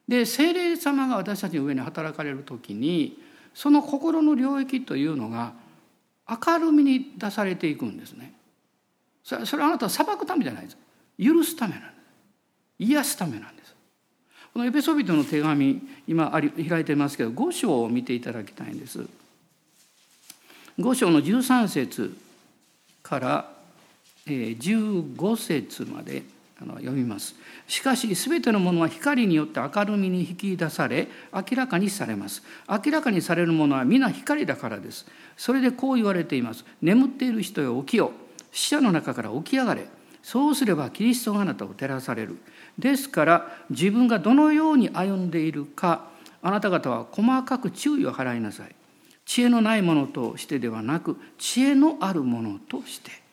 [0.08, 3.22] で精霊様が私たちの上に働かれる時に
[3.54, 5.52] その心の領域というのが
[6.28, 8.34] 明るみに出されていくんですね。
[9.24, 10.76] それそれはあなたは裁くためじゃないです。
[11.22, 11.92] 許すためなんです。
[12.80, 13.74] 癒すためなんです。
[14.52, 19.06] このエペソビトの手紙今あり開いてますけど5章を見ていただきたいんです。
[20.78, 22.16] 5章の13節
[23.02, 23.52] から
[24.26, 26.22] 15節まで
[26.66, 27.34] 読みます。
[27.66, 32.42] しかし全てのものは光によって明るみに引き出され明らかにされます。
[32.68, 35.06] 明らかにされるものは皆光だからです。
[35.36, 36.64] それでこう言われています。
[36.82, 38.12] 眠っている人よ起きよ
[38.50, 39.86] 死者の中から起き上がれ。
[40.22, 42.38] そうすればキリストがあなたを照らされる。
[42.78, 46.08] ですから自分がどのように歩んでいるか
[46.42, 48.74] あなた方は細かく注意を払いなさい。
[49.24, 53.27] 知恵のないものとしてではなく知恵のあるものとして。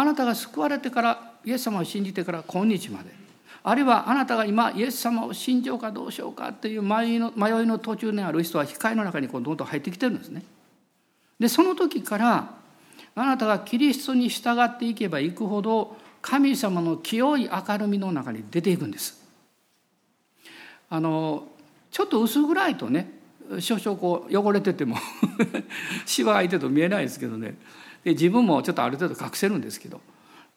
[0.00, 3.10] あなたが救われてからイエス様を信じてから今日まで
[3.62, 10.42] あるいはあなたが今イエス様を信じようかどうしようかっていう迷いの迷いの途中にある人は光の中にこうどんどん入ってきてるんですね。
[11.38, 12.54] でその時から
[13.14, 19.22] あなたがキリストに従っていけばいくほど神様の清い明るみの中に出ていくんです。
[20.88, 21.46] あの
[21.90, 23.12] ちょっと薄暗いとね
[23.58, 24.96] 少々こう汚れてても
[26.06, 27.56] シワがいてると見えないですけどね
[28.04, 30.00] で自分もちょっとある程度隠せるんですけど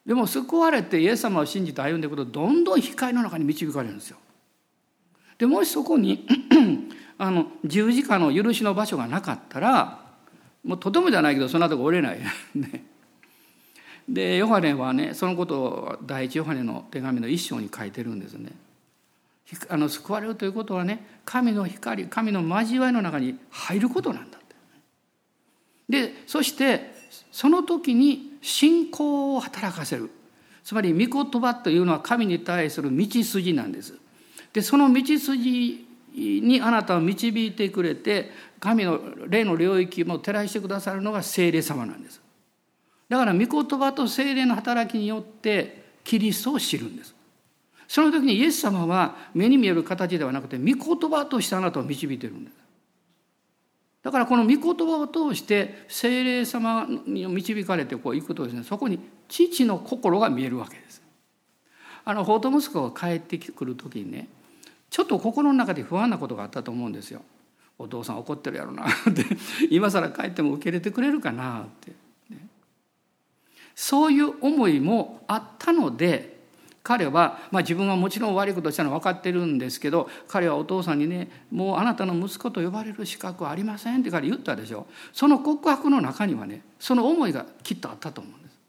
[0.06, 4.18] でも救われてイエス様を信じて歩んでいくとどんどん光の中に導かれるんですよ。
[5.38, 6.28] でもしそこに
[7.18, 10.04] あの十字架の許しの場所がなかったら
[10.64, 12.20] もうとてもじゃないけどその後が折れない。
[12.56, 12.86] ね、
[14.08, 18.52] でヨハネはねそのことを第一ヨハネの手紙の一章に書いてるんですね。
[19.70, 24.56] あの救われるということはね神の光神の交わりの中に入ることなんだって。
[25.90, 26.93] でそして
[27.32, 30.10] その時に信仰を働かせる。
[30.64, 33.96] つまり御言葉というのは神に対する道筋なんです。
[34.54, 42.22] でその道筋にあなたを導いてくれて神の霊の領域も照らしてくださるのが聖霊様なんです。
[43.10, 47.14] だから御言葉と聖霊の働きによってキリストを知るんです。
[47.88, 52.63] その時にイエス様は目に見える形ではなくて御言葉としてあなたを導いてるんです。
[54.04, 61.02] だからこの御言葉を通して精霊様に導かれてこう行くとですねそこに父の心が見えるわけです。
[62.06, 64.28] あの法と息子が帰ってくる時にね
[64.90, 67.22] ちょっと心の中で不安なことがあったと思うんですよ。
[67.80, 69.26] お父さん怒ってるやろなって
[69.70, 71.92] 今更帰っても受け入れてくれるかなって、
[72.30, 72.46] ね、
[73.74, 76.33] そういう思いもあったので
[76.84, 84.86] 彼は、まあ、自分はもちろん悪いことしたのは分かってるんですけど彼はお父さんにね「もうあなたの息子と呼ばれる資格はありません」って彼言ったでしょ。
[85.14, 88.60] その告白の中にはねその思いがきっとあったと思うんです。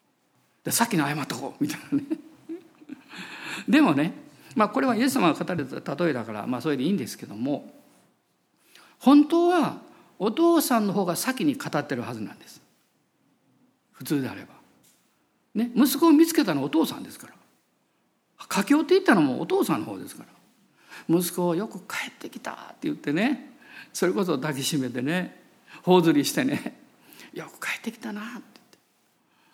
[0.64, 2.04] でさっきの謝っとこうみたいなね。
[3.68, 4.14] でもね、
[4.54, 7.72] まあ、これはイエス様が語られた例えだから、まあ、それでいいんですけども
[8.98, 9.80] 本当は
[10.18, 12.62] お父さんの方が先に語ってるはずなんです。
[13.92, 14.54] 普通であれば。
[15.56, 17.34] ね息子を見つけたのはお父さんですから。
[18.48, 21.18] 駆け寄っていったのもお父さんの方ですから。
[21.18, 23.52] 息子をよく帰ってきたって言ってね。
[23.92, 25.42] それこそ抱きしめてね。
[25.82, 26.80] 頬ずりしてね。
[27.32, 28.60] よく帰ってきたなって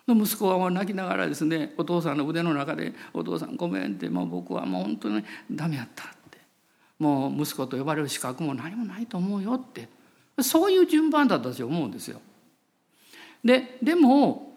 [0.07, 0.25] 言って。
[0.25, 6.39] 息子はもう泣きながらですねお父さんの腕の中で「お父さんごめん」って「もう僕はもう本当にダメやった」って
[6.99, 9.89] 「もう息子と呼ばれる資格も何もないと思うよ」って。
[10.43, 12.21] そういう順番だったと思うんですよ。
[13.45, 14.55] ででも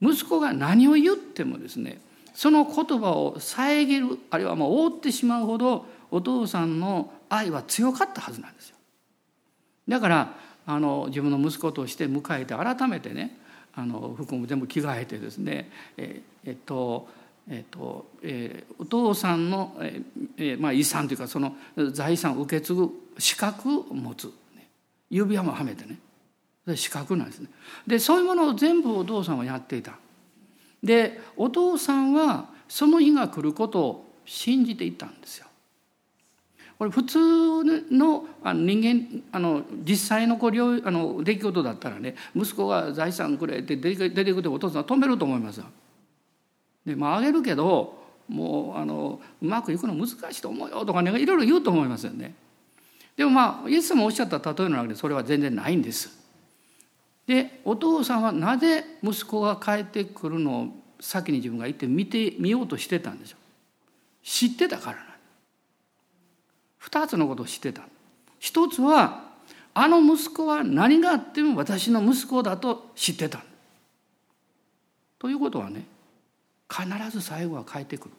[0.00, 2.00] 息子が何を言ってもですね
[2.40, 8.76] その言葉を遮るあるいはもう覆ってしまうほどお父さんの愛は強かったはずなんですよ。
[9.86, 10.32] だから
[10.64, 13.36] あの自分の息子として迎えて改めてね
[13.74, 17.08] あの服も全部着替えてですねええっと
[17.46, 21.54] えっとえー、お父さんの、えーまあ、遺産というかその
[21.92, 24.32] 財産を受け継ぐ資格を持つ、
[25.10, 25.98] 指輪もはめてね。
[26.74, 27.50] 資格なんですね。
[27.86, 29.98] でそういうものを全部お父さんはやっていた。
[30.82, 35.46] でお父さんはその日が来ることを信じていたんですよ
[36.80, 37.18] これ普通
[37.92, 45.60] の人間あの実際のこうあの出来事だったらね息子が財産くれって出てくるとお父さんは止めると思います。
[46.86, 47.98] でまああげるけど
[48.30, 52.34] もうあのうまくいくの難しいと思うよとかねいろいろ言うと思いますよね。
[53.14, 56.19] でもまあイエスもおっしゃった例えの中でそれは全然ないんです。
[57.30, 60.66] でお父さんはなぜ息子が帰ってくるのを
[60.98, 64.26] 先に自分が行って見てみようとしてたんでしょう。
[64.26, 65.06] 知ってたからなん
[66.78, 67.82] 二つのことを知ってた
[68.40, 69.30] 一つは
[69.74, 73.44] あの息子は何があっても私の息子だと知ってた
[75.20, 75.84] ということはね
[76.68, 78.14] 必ず最後は帰ってくる。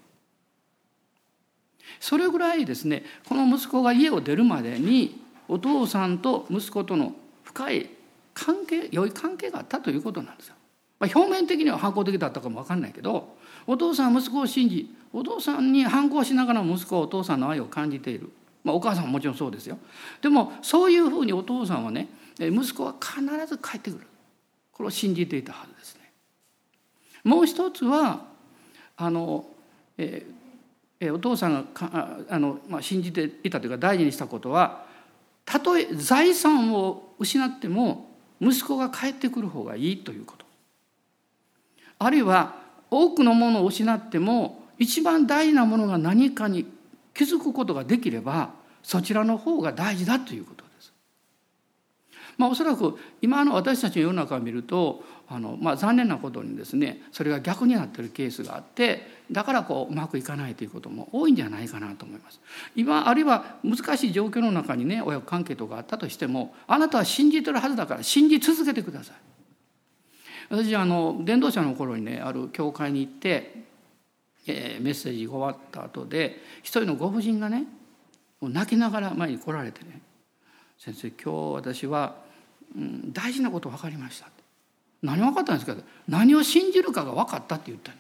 [2.00, 5.20] それぐらいですねこの息子が家を出るまでに
[5.50, 7.90] お父さんと息子との深い
[8.34, 10.56] 関係良い関係があったということなんですよ。
[11.00, 18.30] まあ、表面的には反抗的だったかも分かんないけどお父さんは息子を信じお父さんに反抗しながら息子はお父さんの愛を感じている、
[18.64, 19.80] まあ、お母さんももちろんそうですよ
[20.22, 22.08] でもそういうふうにお父さんはね
[22.40, 24.08] 息子は必ず帰ってくる
[24.72, 26.12] これを信じていたはずですね。
[27.24, 28.26] もう一つは
[28.96, 29.46] あの、
[29.98, 34.86] えー、お父さんがかあの、まあ、信じていたというか大事にしたことは
[35.46, 38.11] たとえ財産を失っても
[38.42, 40.46] 息子が帰ってくる方がいいということ
[42.00, 42.56] あるいは
[42.90, 46.66] 多くのものを失っても一番大事なものが何かに
[47.14, 48.50] 気づくことができれば
[48.82, 50.71] そちらの方が大事だということ。
[52.38, 62.42] まあ、おそらく今の私たちの世の中を見るとあの、まあ、残念なことにですねそれが逆になってるケースがあってだからこううまくいかないということも多いんじゃないかなと思います。
[62.76, 69.16] 今あるいは難しい状況の中にね親子関係とかあったとしてもあなたは信じてるはずだから信じ続けてください。
[70.50, 73.64] 私あの伝道者の頃にねある教会に行って、
[74.48, 77.66] えー、メッセージが終わった後で一人のご婦人がね
[78.42, 80.02] 泣きながら前に来られてね
[80.84, 82.16] 「先生今日私は、
[82.76, 84.28] うん、大事なこと分かりました」
[85.04, 87.96] 何分かったんですか何を信じるかが分かったって言ったん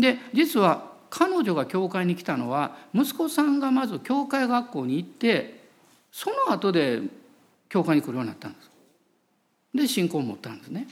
[0.00, 5.64] で実は彼女が教会に来たのは息子さんがまず教会学校に行って
[6.10, 7.02] その後で
[7.68, 8.70] 教会に来るようになったんです。
[9.74, 10.86] で信仰を持ったんですね。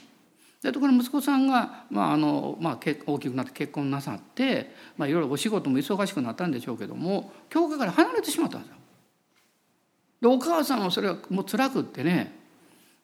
[0.62, 8.76] でところ息子さんが、まああのまあ、大きくなって結婚なさって、まあ、いろいろお仕事も忙しくなったんでしょうけども教会から離れてしまったんですよ。
[10.22, 12.32] でお母さんはそれはもう辛くってね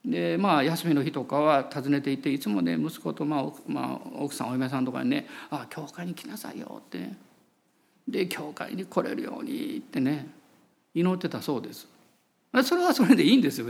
[0.04, 7.18] でまあ休みの日とかは訪ねていていつもね息子と、まあまあ、奥さんお嫁さんとかにね「あ教会に来なさいよ」ってね
[8.06, 10.28] で教会に来れるようにってね
[10.94, 11.88] 祈ってたそうです。
[12.64, 13.66] それはそれでいいんですよ。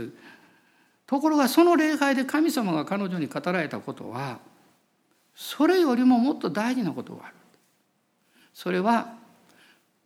[1.07, 4.39] ところがその礼拝で神様が彼女に語られたことは
[5.35, 7.35] それよりももっと大事なことがある。
[8.53, 9.15] それは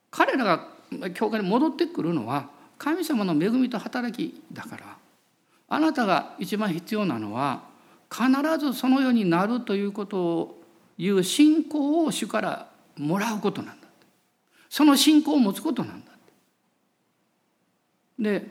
[0.09, 0.69] 彼らが
[1.13, 2.49] 教会に戻ってくるのは
[2.83, 4.97] 神様の恵みと働きだから
[5.69, 7.63] あなたが一番必要なのは
[8.11, 8.27] 必
[8.59, 10.59] ずそのようになるということを
[10.97, 12.67] いう信仰を主から
[12.97, 13.87] もらうことなんだ
[14.69, 16.11] その信仰を持つことなんだ
[18.19, 18.45] で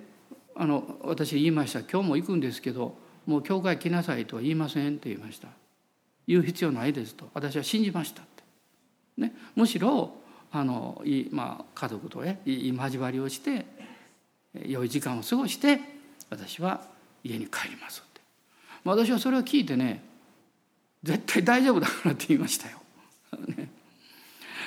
[0.56, 5.48] あの私言いました「今日も行くんですけどもう教会来なさいとは言いません」って言いました
[6.26, 7.28] 「言う必要ないです」と。
[7.34, 8.42] 私は信じましたって、
[9.18, 10.10] ね、むしろ
[10.50, 13.81] あの、まあ、家族とねいい交わりをして
[14.54, 15.80] 良い時間を過ごして
[16.30, 16.82] 私は
[17.24, 18.20] 家に帰りますって、
[18.84, 20.02] まあ、私はそれを聞いてね
[21.02, 22.78] 絶対大丈夫だからって言いましたよ。
[23.56, 23.68] ね、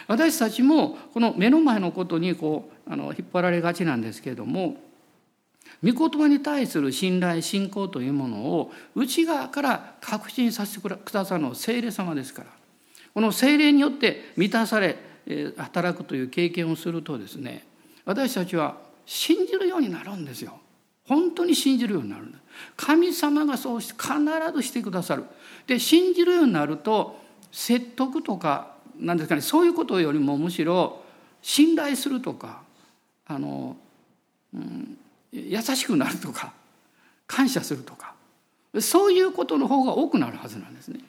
[0.08, 4.84] 私たちもこの目の前のことにこうあの引っ張られがちなんですけれども
[5.84, 12.50] 御言葉に対する信頼信仰というものを内側から確信させてくださるのは聖霊様ですから。
[13.14, 14.98] この聖霊によって満たされ
[15.58, 17.66] 働くという経験をするとですね
[18.04, 20.60] 私たちは信じるようになるんですよ。
[21.08, 22.26] 本当に信じるようになる
[22.76, 24.18] 神様がそうして必
[24.56, 25.26] ずしてくださる。
[25.68, 27.20] で信じるようになると
[27.52, 31.02] 説得とかなんですかねそういうことよりもむしろ
[31.42, 32.62] 信頼するとか
[33.28, 33.76] あの、
[34.54, 34.98] うん、
[35.32, 36.54] 優しくなるとか
[37.28, 38.16] 感謝するとか。
[38.82, 41.00] そういうことの方が多くなるはずなんですね。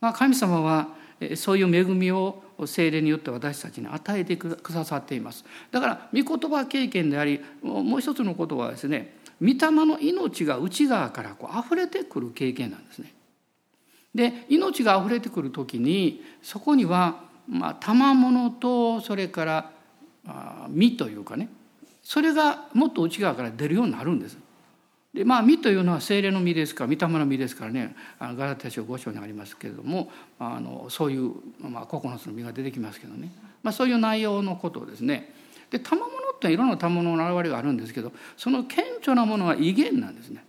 [0.00, 0.88] まあ、神様は
[1.36, 13.14] そういう恵みを精霊によって私たちに与えてくださっていますだから御言葉経験でありもう一つのことはですね御霊の命が内側からこう溢れてくる経験なんですね。
[14.14, 19.70] で命が溢れてくる時にそこにはまあ賜物とそれから
[20.70, 21.48] 実というかね
[22.02, 24.38] それがもっと内側から出るようになるんです。
[25.18, 33.28] でまあ実というのは精霊の実ですから御霊の実ですからねあのガラテヤ書5章にありますけれどもあのそういう、まあ、9つの実が出てきますけどね、
[33.64, 35.34] まあ、そういう内容のことをですね
[35.72, 40.44] で賜物っていろんな賜物の現れがあるんですけどその顕著なものは威厳なんですね。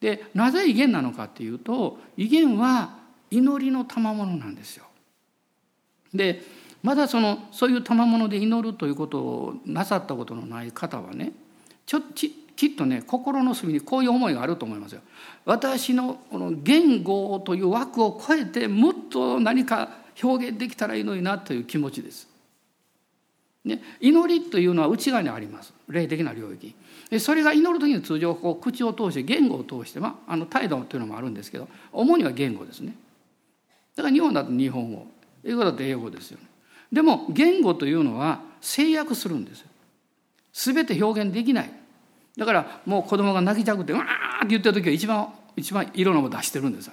[0.00, 2.98] でなぜ威厳なのかっていうと威厳は
[3.32, 4.84] 祈りの賜物なんですよ。
[6.14, 6.40] で
[6.84, 11.32] まだそのそういう賜物で祈るということをなさったことのない方はね
[11.84, 15.00] ちょちきっとね心の隅にこういう思いがあると思いますよ。
[15.44, 19.88] 私のこの言語という枠を超えてもっと何か
[20.22, 22.28] 表現できたらいいのになという気持ちです。
[23.64, 26.74] ね、祈りというのは内側にあります霊的な領域
[27.20, 32.96] それが祈る時に通常こう口を通して言語を通して、まあ、あの態度というのもあるんですけど主には言語ですね
[33.94, 35.06] だから日本だと日本語
[35.44, 36.46] 英語だと英語ですよね
[36.92, 39.68] でも言語というのは制約するんですよ。
[40.52, 41.81] 全て表現できない。
[42.36, 44.04] だからもう子供が泣きたくて「わー!」
[44.38, 46.90] って言ってる時は一番一番色のも出してるんです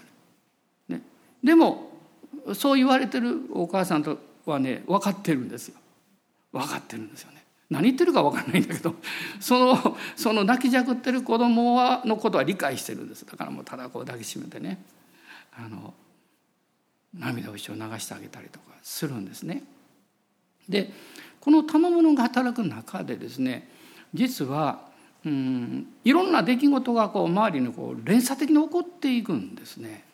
[0.89, 1.01] ね、
[1.43, 1.91] でも
[2.53, 5.75] そう言われてるお母さんとはね分かってるんですよ。
[6.51, 7.45] 分かってるんですよね。
[7.69, 8.95] 何言ってるか分かんないんだけど
[9.39, 14.83] そのその泣きじゃくってる子供はのことは理解してるんですだからもうただこう抱きしめてね
[15.53, 15.93] あの
[17.13, 19.63] 涙を一生流してあげたりとかするんですね。
[20.67, 20.91] で
[21.39, 23.69] この賜物が働く中でですね
[24.13, 24.88] 実は
[25.26, 30.05] うんいろんな出来事がこう周りにこう連鎖的に起こっていくんですね。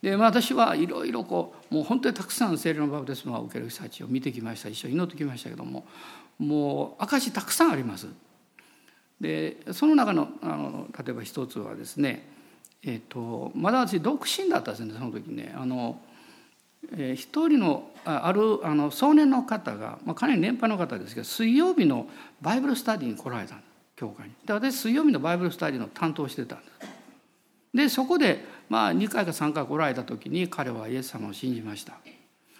[0.00, 5.86] で私はいろいろこうもう本当にたくさん聖霊のバプテスマを受ける人たちを見てきました一緒に祈ってきましたけども
[6.38, 8.08] もう証たくさんあります。
[9.20, 12.28] でその中のあの例えば一つはですね
[12.84, 16.00] えっ、とまだ私独身だったんですねその時ねあの
[16.90, 22.08] えー、一人のあるあの壮年の方が、まあ、かなり年配の方ですけど水曜日の
[22.40, 26.72] バイブルスタディに来られたんです教会にで私水曜日のバイブルスタディの担当してたんです
[27.74, 31.94] でそこで、まあ、2回か3回来られた時に彼はイエス様を信じました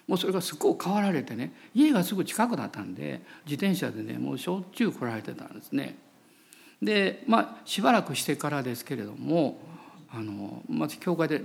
[0.08, 5.96] もうそれがすっごく変わられてね家がすぐ近くだったんで自転車でねもうしょっちゅう来られてたんですね
[6.82, 9.58] でまあしばらくしてからですけれども
[10.14, 11.42] あのまず教会で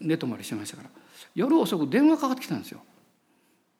[0.00, 0.88] 寝泊まりしてましたから
[1.34, 2.80] 夜遅く電話かかってきたんですよ。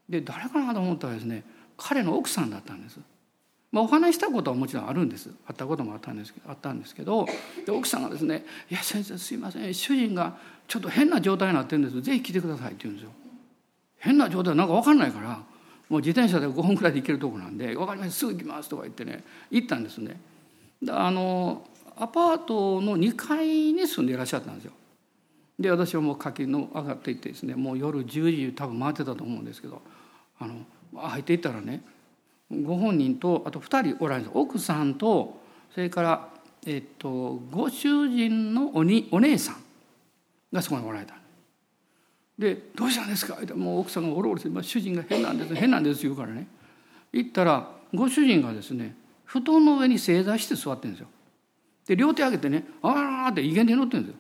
[0.09, 1.43] で誰かなと思ったらですね
[1.76, 3.01] 彼の奥さんだったんです。
[3.73, 7.27] まあ、お話したことはもちろんあるんです会ったこともあったんですけどあったんですけど
[7.64, 10.37] で奥さんがですね「いや先生すいません主人が
[10.68, 13.12] ちょっと変な状態になってるんですぜひ来てください」って言うんですよ。
[13.99, 15.43] 変な状態なんか分かんないから
[15.89, 20.20] もう自転車で5分くらいで行けるとこなんで「分かりましたすぐ行きます」とか言ってね行ったんですね。
[20.89, 21.66] あの
[21.97, 24.73] アパートの2階に住んでいらっしゃったんですよ。
[25.59, 29.81] で私はもう柿の上がっていってですねもう夜10時多分回ってたと思うんですけど
[30.39, 31.83] あの入っていったらね
[32.63, 35.41] ご本人とあと2人おられるんです奥さんと
[35.75, 36.29] それから、
[36.67, 39.57] えっと、ご主人のおにお姉さん
[40.53, 41.15] がそこにおられた。
[42.39, 46.47] で「どうしたんですか?」ってもう奥さんがおろおろして「主人が変なんです変なんです」言うからね
[47.13, 51.09] 行ったらご主人がですね布団の上に正座して座ってるんですよ。
[51.87, 54.13] で両手上げてね「ああ」って威厳で乗ってるんで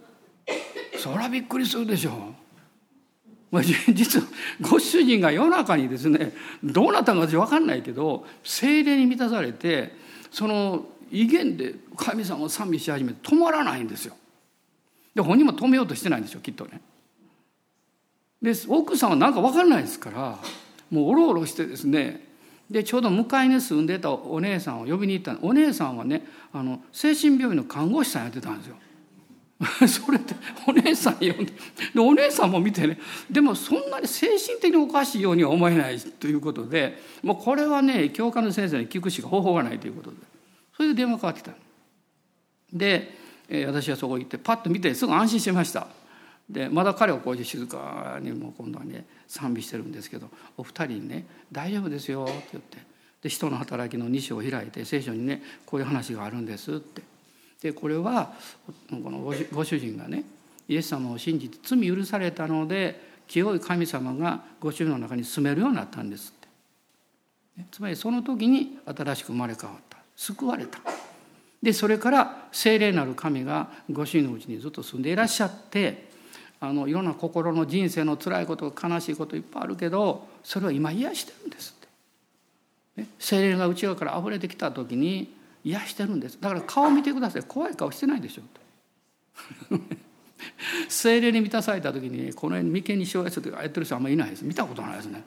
[0.98, 1.12] すよ。
[1.12, 2.41] そりゃびっくりするでしょう。
[3.92, 4.26] 実は
[4.62, 6.32] ご主人が夜中にですね
[6.64, 9.94] どうなったのか私分かんないけど精霊に満たされて
[10.30, 14.16] その威厳で神様を賛美し始めて止まらないんですよ。
[15.14, 16.80] で本人も止めようとしてないんですよきっとね。
[18.40, 20.38] で奥さんは何か分かんないですから
[20.90, 22.26] もうおろおろしてですね
[22.70, 28.76] でちょうど向かいに住んでたお姉さんを呼びに行ったお姉さんはねあの精神病院の看護師さんやってたんですよ。
[29.86, 30.34] それで
[30.66, 31.52] お姉さん呼んで
[31.94, 32.98] でお姉さんも見てね
[33.30, 40.16] でもそんなに精神的におかしいようには思えないということでもうこれはね教科の先生に聞くしか方法がないということで
[40.76, 41.52] それで電話かかってきた
[42.72, 43.14] で、
[43.48, 45.86] え、私はそこ行ってパッと見てすぐ安心しました。
[46.48, 52.78] でまだ彼はこうして静かにもう今度はね賛美してるんですけどお二人にね「大丈夫ですよ」って言って
[53.22, 57.11] で人の働きの2章を開いて聖書にねこういう話があるんですって。
[57.62, 58.32] でこれは
[58.90, 59.18] この
[59.52, 60.24] ご主人がね
[60.68, 67.64] イエス様を信じて罪許されたので清い神様がご主人の中に住めるようになったんですって。
[67.70, 69.98] つまりその時に新しく生まれ変わった。
[70.16, 70.80] 救われた。
[71.62, 76.10] でそれから聖霊なる神がご主人のうちにずっと住んでいらっしゃって
[76.58, 81.80] あのいろんな心の人生の辛いこと悲しいこといっぱいあるけどそれは今癒してるんですっ
[82.96, 85.32] て、ね、精霊が内側から溢れてきた時に
[85.64, 86.38] 癒してるんです。
[86.40, 87.42] だから顔見てください。
[87.42, 88.42] 怖い顔してないでしょ。
[89.70, 89.80] と
[90.88, 94.44] 精霊に満たされた時にこの辺眉間にしわ寄せてやってる人あんまりいないです。
[94.44, 95.22] 見たことないですね。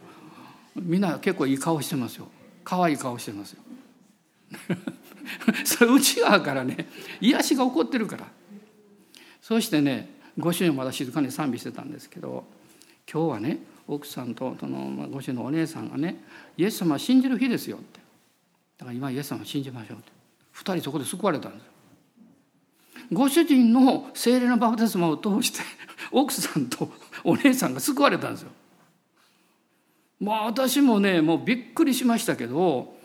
[0.76, 2.28] みんな結構いい顔してますよ。
[2.64, 3.62] 可愛い顔してますよ。
[5.64, 6.88] それ内側からね
[7.22, 8.28] 癒しが起こってるから。
[9.42, 12.46] そしてねご主人はまだ静かに賛美してたんですけど
[13.12, 16.24] 今日はね奥さんとそのご主人のお姉さんがね
[16.58, 18.00] 「イエス様信じる日ですよ」って。
[18.78, 20.15] だから今イエス様信じましょうって。
[20.56, 21.66] 2人そこで救われたんです。
[23.12, 25.60] ご主人の精霊のバプテスマを通して
[26.12, 26.92] 奥さんと
[27.24, 28.52] お姉さんが救われたんですよ。
[30.20, 32.96] まあ私もねもうびっくりしましたけど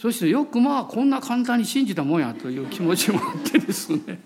[0.00, 4.20] そしてよくまあこんな簡単に信じたもんやという気持ちもあってですね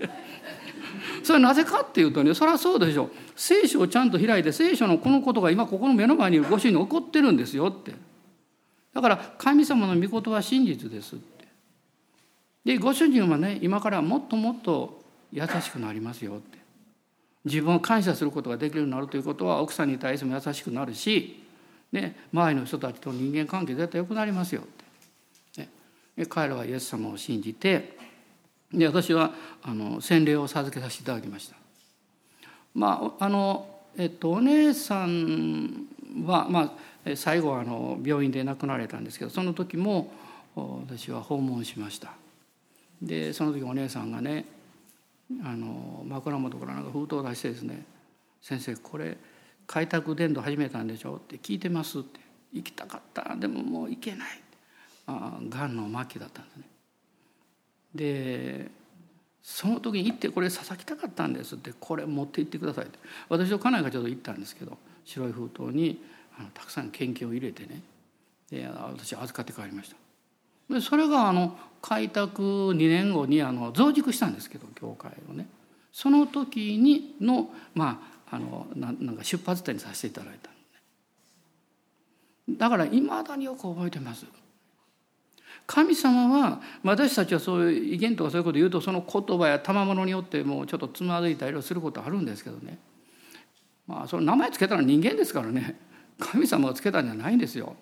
[1.25, 7.93] それはなぜかっていうとねそりゃそうでしょ聖書をちゃんと開いて聖書のこのことが今ここの目の前にご主人に起こってるんですよって
[8.95, 11.38] だから神様の御言は真実ですって
[12.69, 15.03] でご主人はね今からもっともっと
[15.33, 16.59] 優しくなりますよって。
[17.47, 21.43] 自分を感謝することができるようになるということは奥さんに対しても優しくなるし、
[21.93, 24.65] ね、周りの人たちと人間関係絶対良くなりますよっ
[25.57, 25.63] て、
[26.17, 27.97] ね、彼らはイエス様を信じて
[28.71, 31.57] で私はあの洗礼を授けさせていただきました。
[32.75, 33.67] まああの
[33.97, 35.87] えっと、お姉さん
[36.27, 40.13] は、まあ、最後はあの病院で亡くなられたんですけどその時も
[40.55, 42.13] 私は訪問しました。
[43.03, 44.45] でその時お姉さんがね
[45.45, 47.85] あの枕元からなんか封筒を出してですね
[48.41, 49.17] 「先生これ
[49.67, 52.21] 開拓伝道始めたんでしょ?」って聞いてますって
[52.53, 53.37] 「行きたかった。
[53.37, 54.41] でももう行けない」
[55.07, 56.65] あがんの末期だったんですね。
[57.95, 58.71] で
[59.43, 61.73] その時に行ってこれ捧きたかったんですって。
[61.79, 62.99] これ持って行ってくださいって。
[63.31, 66.03] 私と家内がちょっと行ったんですけど白い封筒に
[66.39, 67.83] あのたくさん献金を入れてね。
[68.51, 69.97] で私預かって帰りました。
[70.71, 75.49] でそれがあの開拓2年後にあの増築したんですけど教会をね。
[75.93, 78.01] その時にのま
[78.31, 80.51] ああのなんか出発点にさせていただいた、
[82.51, 84.27] だからいまだによく覚えてます。
[85.67, 92.79] 神様は私たちはそういう意見とかそういうこと言うとその言葉や賜物によってもうちょっとつまずいたりすることあるんですけどね。
[93.87, 95.79] まあその名前つけたのは人間ですからね。
[96.19, 97.77] 神様がつけたんじゃないんですよ。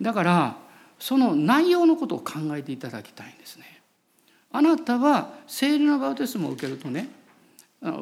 [0.00, 0.56] だから
[1.02, 3.82] その内容のことを考えていただきたいんですね。
[4.52, 7.08] あなたは聖霊のバウテスマを受けるとね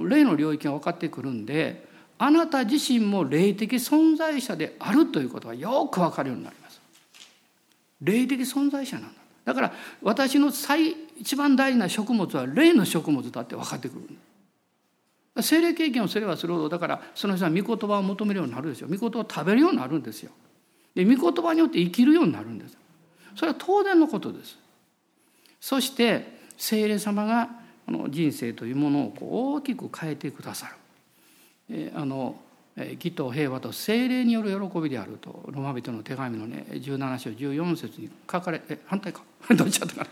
[0.06, 1.88] 霊の領域が分かってくるんで
[2.18, 6.78] あなた自身も霊的存在者であるということがよく分かるようになります。
[8.02, 9.20] 霊的存在者なんだ。
[9.46, 9.72] だから
[10.02, 13.94] 私の最一番大事な食物は霊の食物だって分かってく
[15.36, 15.42] る。
[15.42, 20.32] 精霊経験をすればするほどだからその人は御言葉を求めるようになるんですよ御言葉を食べるようになるんですよ。
[20.94, 22.76] で御言葉によって生きるようになるんです。
[23.36, 24.58] それは当然のことです。
[25.60, 27.48] そして精霊様が
[27.86, 30.74] この人生というものをこう大きく変えてくださる、
[31.70, 32.36] えあの
[32.76, 39.22] 義と平和と精霊による喜びであるとロマ人の手紙のね17章14節に書かれえ反対か。
[39.56, 40.10] どっちだったかな。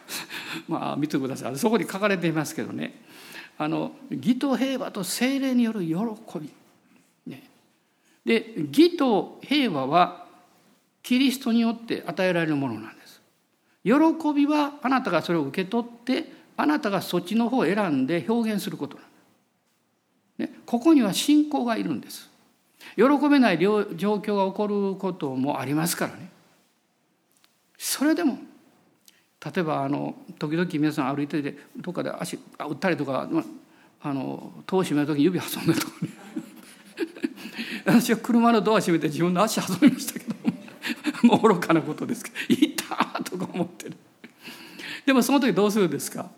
[0.68, 1.56] まあ見てください。
[1.56, 3.02] そこに書かれていますけどね。
[3.58, 5.94] あの義と平和と精霊による喜
[6.38, 6.50] び、
[7.26, 7.42] ね、
[8.24, 10.26] で義と平和は
[11.02, 12.97] キリストによって与えられるものなんです。
[13.84, 13.92] 喜
[14.34, 16.24] びはあなたがそれを受け取って
[16.56, 19.08] あなたがそっちの方を選んで表現することなん
[20.38, 22.30] ね、ここには信仰がいるんです。
[22.96, 26.30] 喜べない状況が起こることもありますからね。
[27.76, 28.38] それでも
[29.44, 33.28] 例えばあの時々皆さん歩いててどっかで足打ったりとか
[34.00, 36.08] あの戸を閉める時に指挟んでるとかね。
[37.84, 40.38] 私は車のドア閉めて自分の足挟みましたけども。
[41.36, 42.36] う愚かなことですけど
[42.88, 43.96] 「いた!」とか思ってる
[45.06, 46.30] でもその時どうするんですか？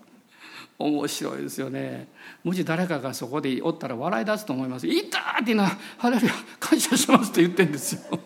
[0.78, 2.08] 面白いですよね
[2.42, 8.18] もし誰かがそこでおったら笑い出すと思います「いた!」っていうのは「ハレルヤ感謝します」って言ってんですよ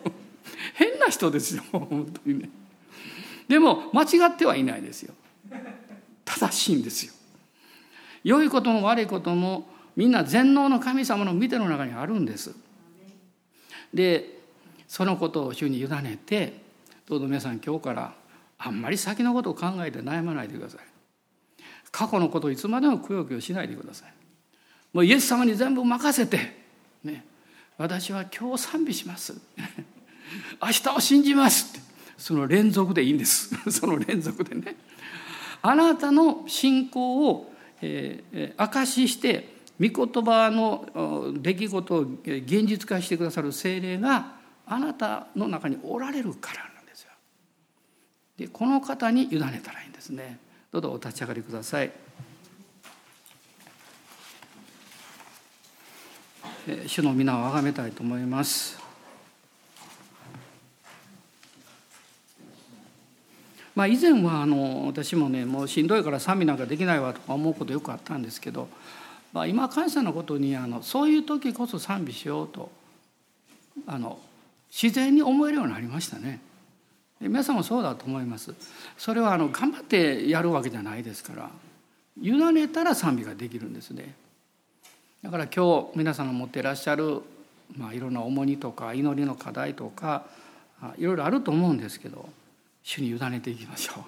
[0.75, 2.51] 変な人ですよ本当にね
[3.49, 5.15] でも間違ってはいないですよ
[6.25, 7.13] 正しいんですよ。
[8.23, 12.55] 良いことも悪いこともみんな全能の神様の見ての中にあるんです。
[13.93, 14.39] で
[14.89, 16.64] そのことを主に委ねて
[17.07, 18.15] どうぞ皆さん今日から
[18.59, 20.81] あんまり先のことを考えて悩まないでください。
[21.91, 24.13] 過去のことをいつまでもくよくよしないでください。
[24.93, 26.39] もうイエス様に全部任せて、
[27.05, 27.25] ね、
[27.77, 29.39] 私は今日賛美します。
[30.63, 31.85] 明日を信じますって。
[32.17, 33.55] その連続でいいんです。
[33.71, 34.77] その連続でね。
[35.61, 37.53] あなたの信仰を、
[37.83, 44.37] えー、証しして御言葉の出来事を現実化してくださる精霊が
[44.67, 46.74] あなたの中におられるから
[48.39, 48.49] で。
[48.49, 50.39] この方に委ねたらいいんですね。
[50.73, 51.93] どうぞお立ち上がりください。
[56.87, 58.85] 主の皆を崇めたいと思います。
[63.75, 68.69] まあ、以前はあの私もねもうしんどいから賛美なんかできないわとか思うことよくあったんですけど、
[69.33, 72.71] まあ、今感謝のことにあのそういう時こそ賛美しようと
[73.87, 74.19] あの
[74.71, 76.41] 自然に思えるようになりましたね。
[77.29, 78.55] 皆さんもそうだと思います。
[78.97, 81.51] それはあの頑張ってやるわけじゃないですから。
[82.21, 84.15] 委ねたら賛美ができるんですね。
[85.23, 87.23] だから今日皆さんが持っていらっしゃる、
[87.77, 90.27] まあ、いろんな重荷とか祈りの課題とか
[90.99, 92.29] いろいろあると思うんですけど
[92.83, 94.05] 主に委ねていきましょ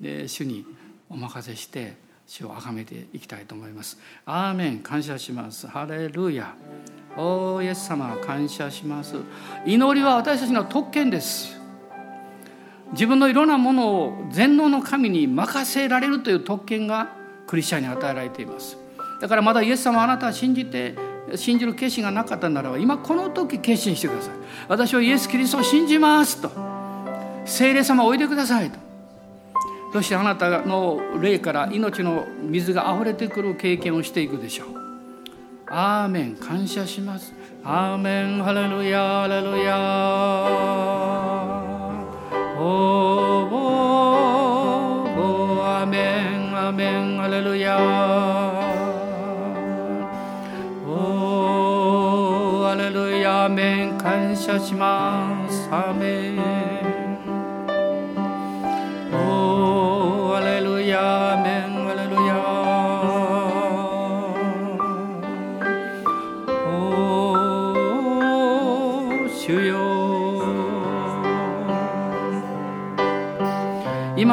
[0.00, 0.02] う。
[0.02, 0.66] で主に
[1.08, 1.94] お任せして
[2.26, 3.98] 主を崇めていきたいと思います。
[4.26, 5.66] アーメン感謝します。
[5.66, 6.54] ハレルヤ。
[7.16, 9.16] おイエス様感謝します。
[9.66, 11.61] 祈りは私たちの特権です。
[12.92, 17.08] 自分のいろんなものを全能の神に任せられるという特権が
[17.46, 18.76] クリスチャンに与えられています。
[19.20, 20.94] だからまだイエス様あなたは信じて
[21.36, 24.34] 信じる決心がなかったならば今この時決心してください。
[24.68, 26.50] 私はイエス・キリストを信じますと。
[27.44, 28.78] 聖霊様おいでくださいと。
[29.92, 34.68] そしてあなたの霊から命の水があふれてくる経験をしていくでしょう。
[35.68, 36.36] アーメン。
[36.36, 37.32] 感謝します。
[37.64, 38.42] アーメン。
[38.42, 41.61] ハレルヤハレルヤ
[42.64, 42.64] お
[45.18, 47.76] おあめんあめんあれるや
[50.86, 50.90] お
[52.60, 56.71] お、あれるやめん感謝しますアメン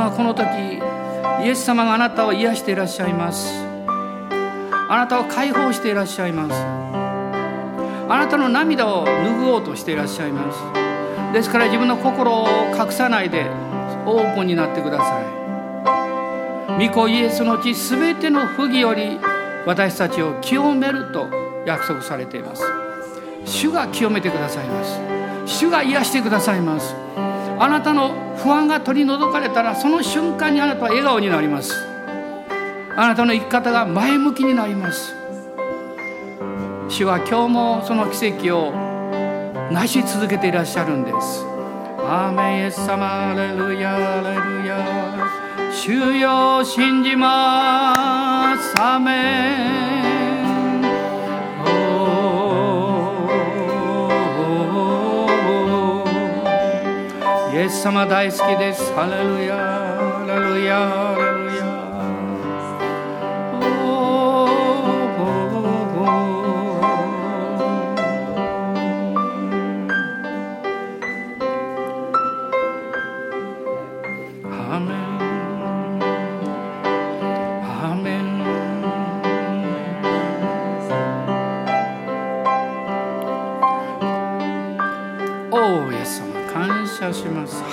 [0.09, 0.47] 今この時
[1.45, 3.53] イエス様があなたを癒していらっしゃいます。
[4.89, 6.53] あなたを解放していらっしゃいます。
[8.11, 11.33] あなたの涙を拭おうとしていらっしゃいます。
[11.33, 13.45] ですから自分の心を隠さないで
[14.07, 15.21] オープンになってくださ
[16.79, 16.87] い。
[16.87, 19.19] 御子イエスの血すべての不義より
[19.67, 21.29] 私たちを清めると
[21.67, 22.63] 約束されています。
[23.45, 24.99] 主が清めてくださいます。
[25.45, 26.95] 主が癒してくださいます。
[27.61, 31.73] あなたの不安が取り除かれたらその瞬間にあなたは笑顔になります。
[32.95, 35.13] あなたの生き方が前向きになります。
[36.87, 38.71] 主は今日もその奇跡を
[39.71, 41.45] なし続けていらっしゃるんです。
[41.99, 45.09] アーメンイエス様アレルヤアレルヤ。
[45.73, 48.73] 主よ信じます。
[48.81, 50.18] アーメン。
[57.69, 58.91] イエス様大好きです。
[58.95, 61.38] ハレルヤハレルヤハレルヤ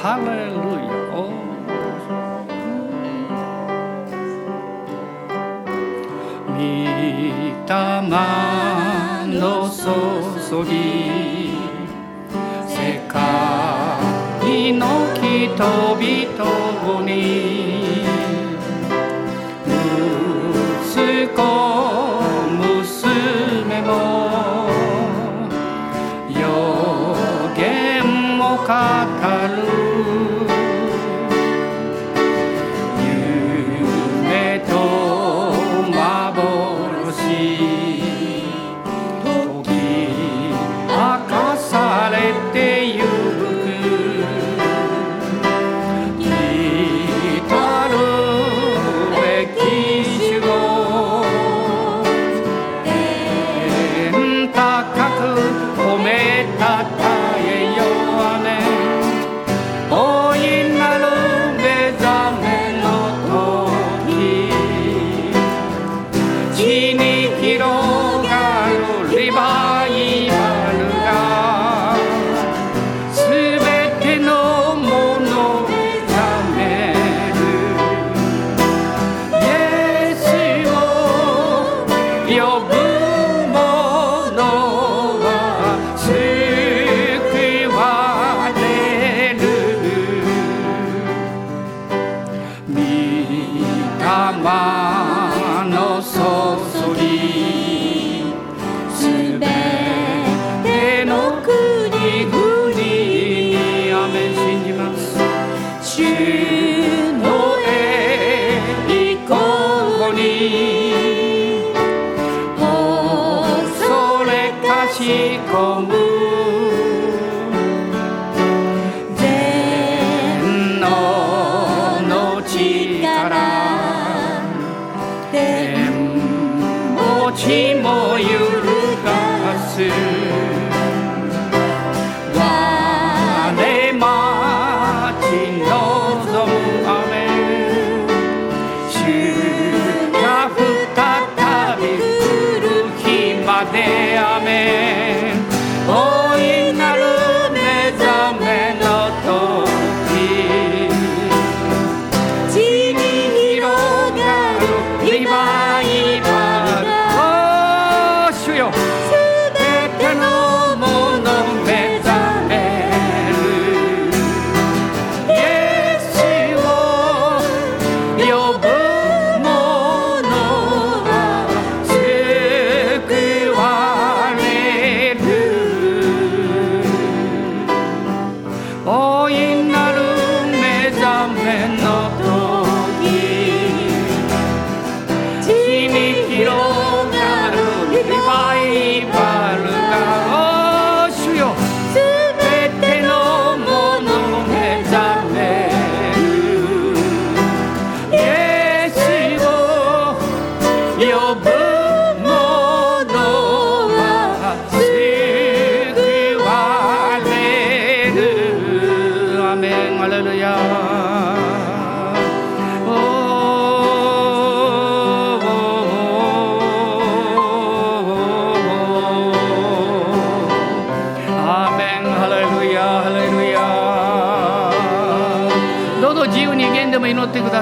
[0.07, 1.27] しますハレルヤ御
[7.67, 7.77] 霊
[9.41, 10.73] の注ぎ
[12.69, 12.75] 世
[13.09, 13.19] 界
[14.73, 14.83] の
[15.17, 18.06] 人々に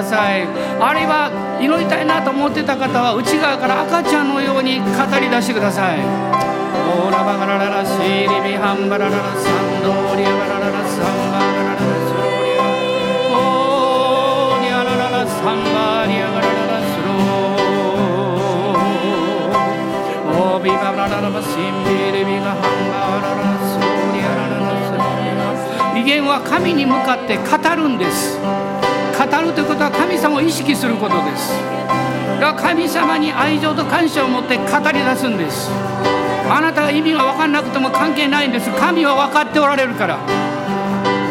[0.04, 0.46] さい。
[0.80, 1.30] あるいは
[1.60, 4.86] 祈りたいなと思ってた方は内側から赤ちゃんのように語
[5.18, 5.98] り出してください。
[6.84, 12.62] オーラバガラララシーリビハンバラララサンドリアバラララサンバラララスロリア
[13.32, 17.56] オーニャラララサンバリアバラララスロー
[20.34, 25.30] オービバラララバシンビリビガハンバラララスロリアラララスロリ
[25.96, 27.42] ア威厳は神に向かって語
[27.76, 28.38] るんです
[29.26, 31.52] るということは神様を意識することです。
[32.56, 35.70] 神様に愛情と感謝を持って語り出すんです。
[36.50, 38.70] あなたが意味が分かんなくても関係ないんです。
[38.72, 40.18] 神は分かっておられるから。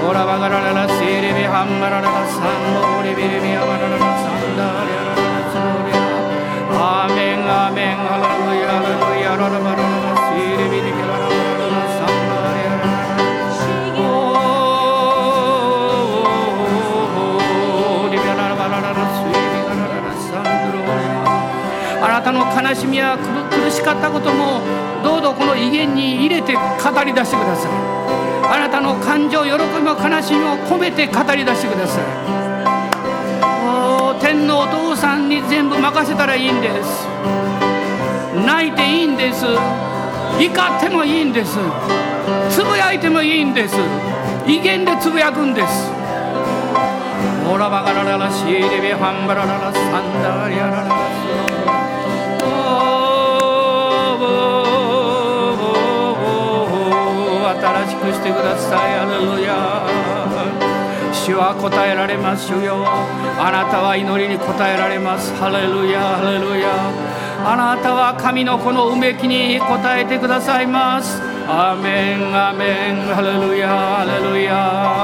[0.07, 2.43] オラバガラララシリビハンバラララサン
[2.75, 7.05] ドリビリビアバラララサンダリアラララスロリア。
[7.05, 7.95] アメンアメン。
[7.95, 8.67] ハレルヤ。
[8.67, 9.37] ハレルヤ。
[9.37, 9.82] ララバラ。
[22.34, 23.17] の悲しみや
[23.49, 24.61] 苦しかったことも
[25.03, 26.59] どうぞこの威厳に入れて語
[27.03, 27.71] り出してください。
[28.45, 32.03] あなたの感情喜びも悲しみを込めて語り出してください。
[34.01, 37.07] お天のお父さんに全部任せたらいいんです。
[38.45, 39.45] 泣いていいんです。
[39.45, 41.57] 怒ってもいいんです。
[42.49, 43.75] つぶやいてもいいんです。
[44.47, 45.91] 威厳でつぶやくんです。
[47.49, 50.92] オラバガラララシーリビハンバラララサンダリアララ。
[58.14, 58.93] してください。
[58.99, 59.84] アレルヤ
[61.14, 62.86] 主は答えられますよ。
[63.39, 65.34] あなたは祈りに答えられます。
[65.36, 66.70] ハレルヤハレルヤ
[67.45, 71.22] あなたは神のこのうめきに応えてくださいます。
[71.47, 73.03] アメンアメン。
[73.14, 75.03] ハレルヤハレルヤ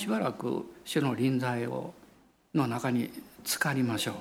[0.00, 1.92] しばらく主の臨在を
[2.54, 3.10] の中に
[3.44, 4.14] 浸かりましょう。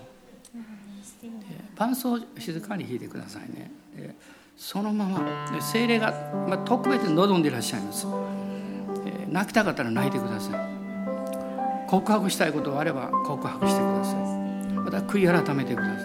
[1.78, 3.72] 伴奏を静かに弾いてくださいね。
[3.96, 4.14] で
[4.58, 6.12] そのままで精霊が、
[6.50, 8.08] まあ、特別に望んでいらっしゃいます。
[9.06, 11.88] え泣きたかったら泣いてください。
[11.88, 14.74] 告白したいことがあれば告白してください。
[14.74, 15.98] また悔い改めてください。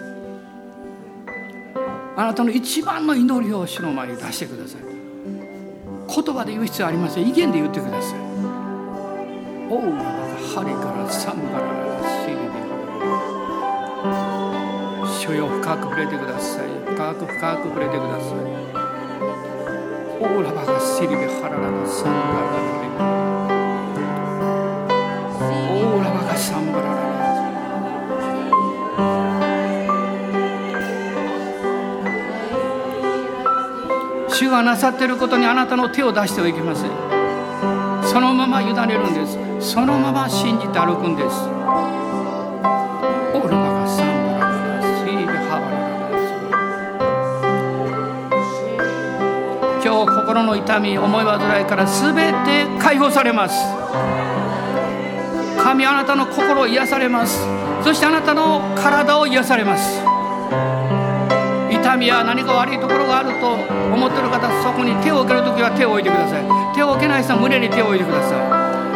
[2.15, 4.81] あなたの一番の祈りを主の前に出してください。
[6.23, 7.27] 言葉で言う必要ありません。
[7.27, 8.34] 意見で言ってください。
[9.67, 10.09] オーラが
[10.53, 11.73] ハリからサンバララ
[12.21, 12.69] シリビハ
[15.01, 18.39] ラ主よ深く触れてください深く深く触れてください
[20.21, 22.85] オーラバがシリベハララがサンバララリ
[25.71, 27.05] オーラバがサンバラララ
[34.29, 36.91] 主がなさっていることにあなたの手を出してはいけません。
[38.03, 39.44] そのまま委ねるんです。
[39.65, 41.27] そのまま信じて歩くんです。
[41.27, 44.05] オーラバがサン
[44.39, 46.13] バラララシリベハバラララ
[49.83, 52.13] 今日心の痛み思い煩いから全
[52.45, 53.55] て解放されます。
[55.63, 57.43] 神あなたの心を癒されます。
[57.83, 59.99] そしてあなたの体を癒されます。
[61.71, 63.53] 痛みや何か悪いところがあると
[63.91, 66.43] 思ってる方そこに手を置ける時は手を置いてください。
[66.75, 68.54] 手を置けない人は胸に手を置いてください。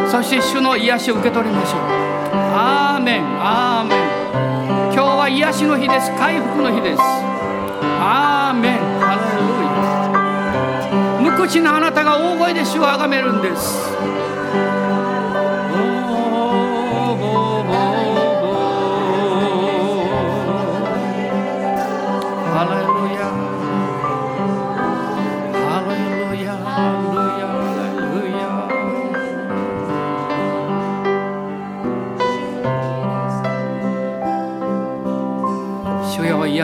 [0.10, 1.82] そして主の癒しを受け取りましょう。
[2.32, 3.24] アーメン。
[3.40, 4.00] アーメン。
[4.92, 6.10] 今日は癒しの日です。
[6.18, 7.00] 回復の日です。
[7.00, 8.80] アーメン。
[9.00, 11.32] ハレルヤ。
[11.32, 13.96] 無口なあなたが大声で主をあがめるんです。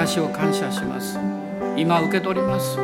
[0.06, 1.18] 癒しを感謝します。
[1.76, 2.78] 今受け取ります。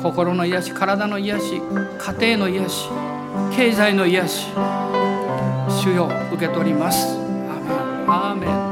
[0.00, 1.60] 心の癒し体の癒し
[1.98, 2.88] 家庭の癒し
[3.54, 4.46] 経済の癒し。
[5.68, 7.18] 主よ受け取ります。
[8.06, 8.71] アーメン。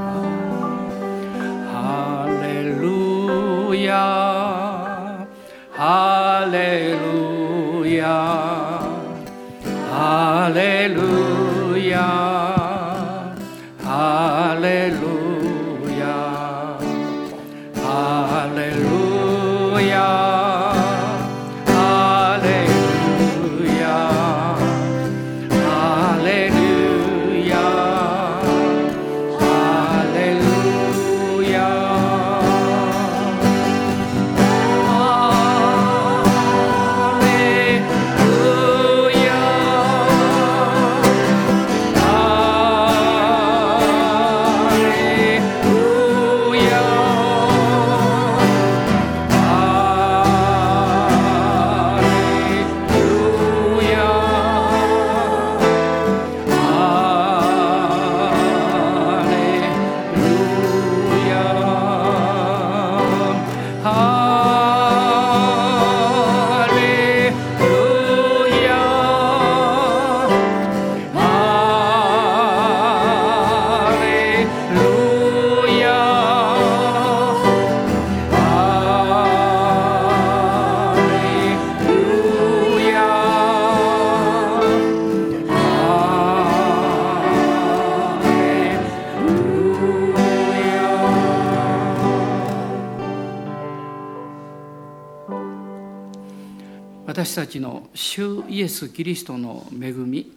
[98.71, 100.33] ス・キリストの恵み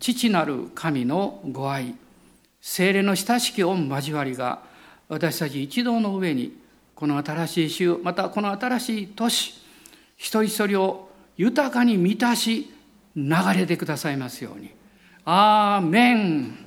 [0.00, 1.94] 父なる神のご愛
[2.60, 4.60] 精霊の親しき御交わりが
[5.08, 6.56] 私たち一同の上に
[6.94, 9.54] この新しい週またこの新しい年
[10.16, 12.70] 一人一人を豊かに満たし
[13.16, 14.70] 流れてくださいますように。
[15.24, 16.61] アーメン。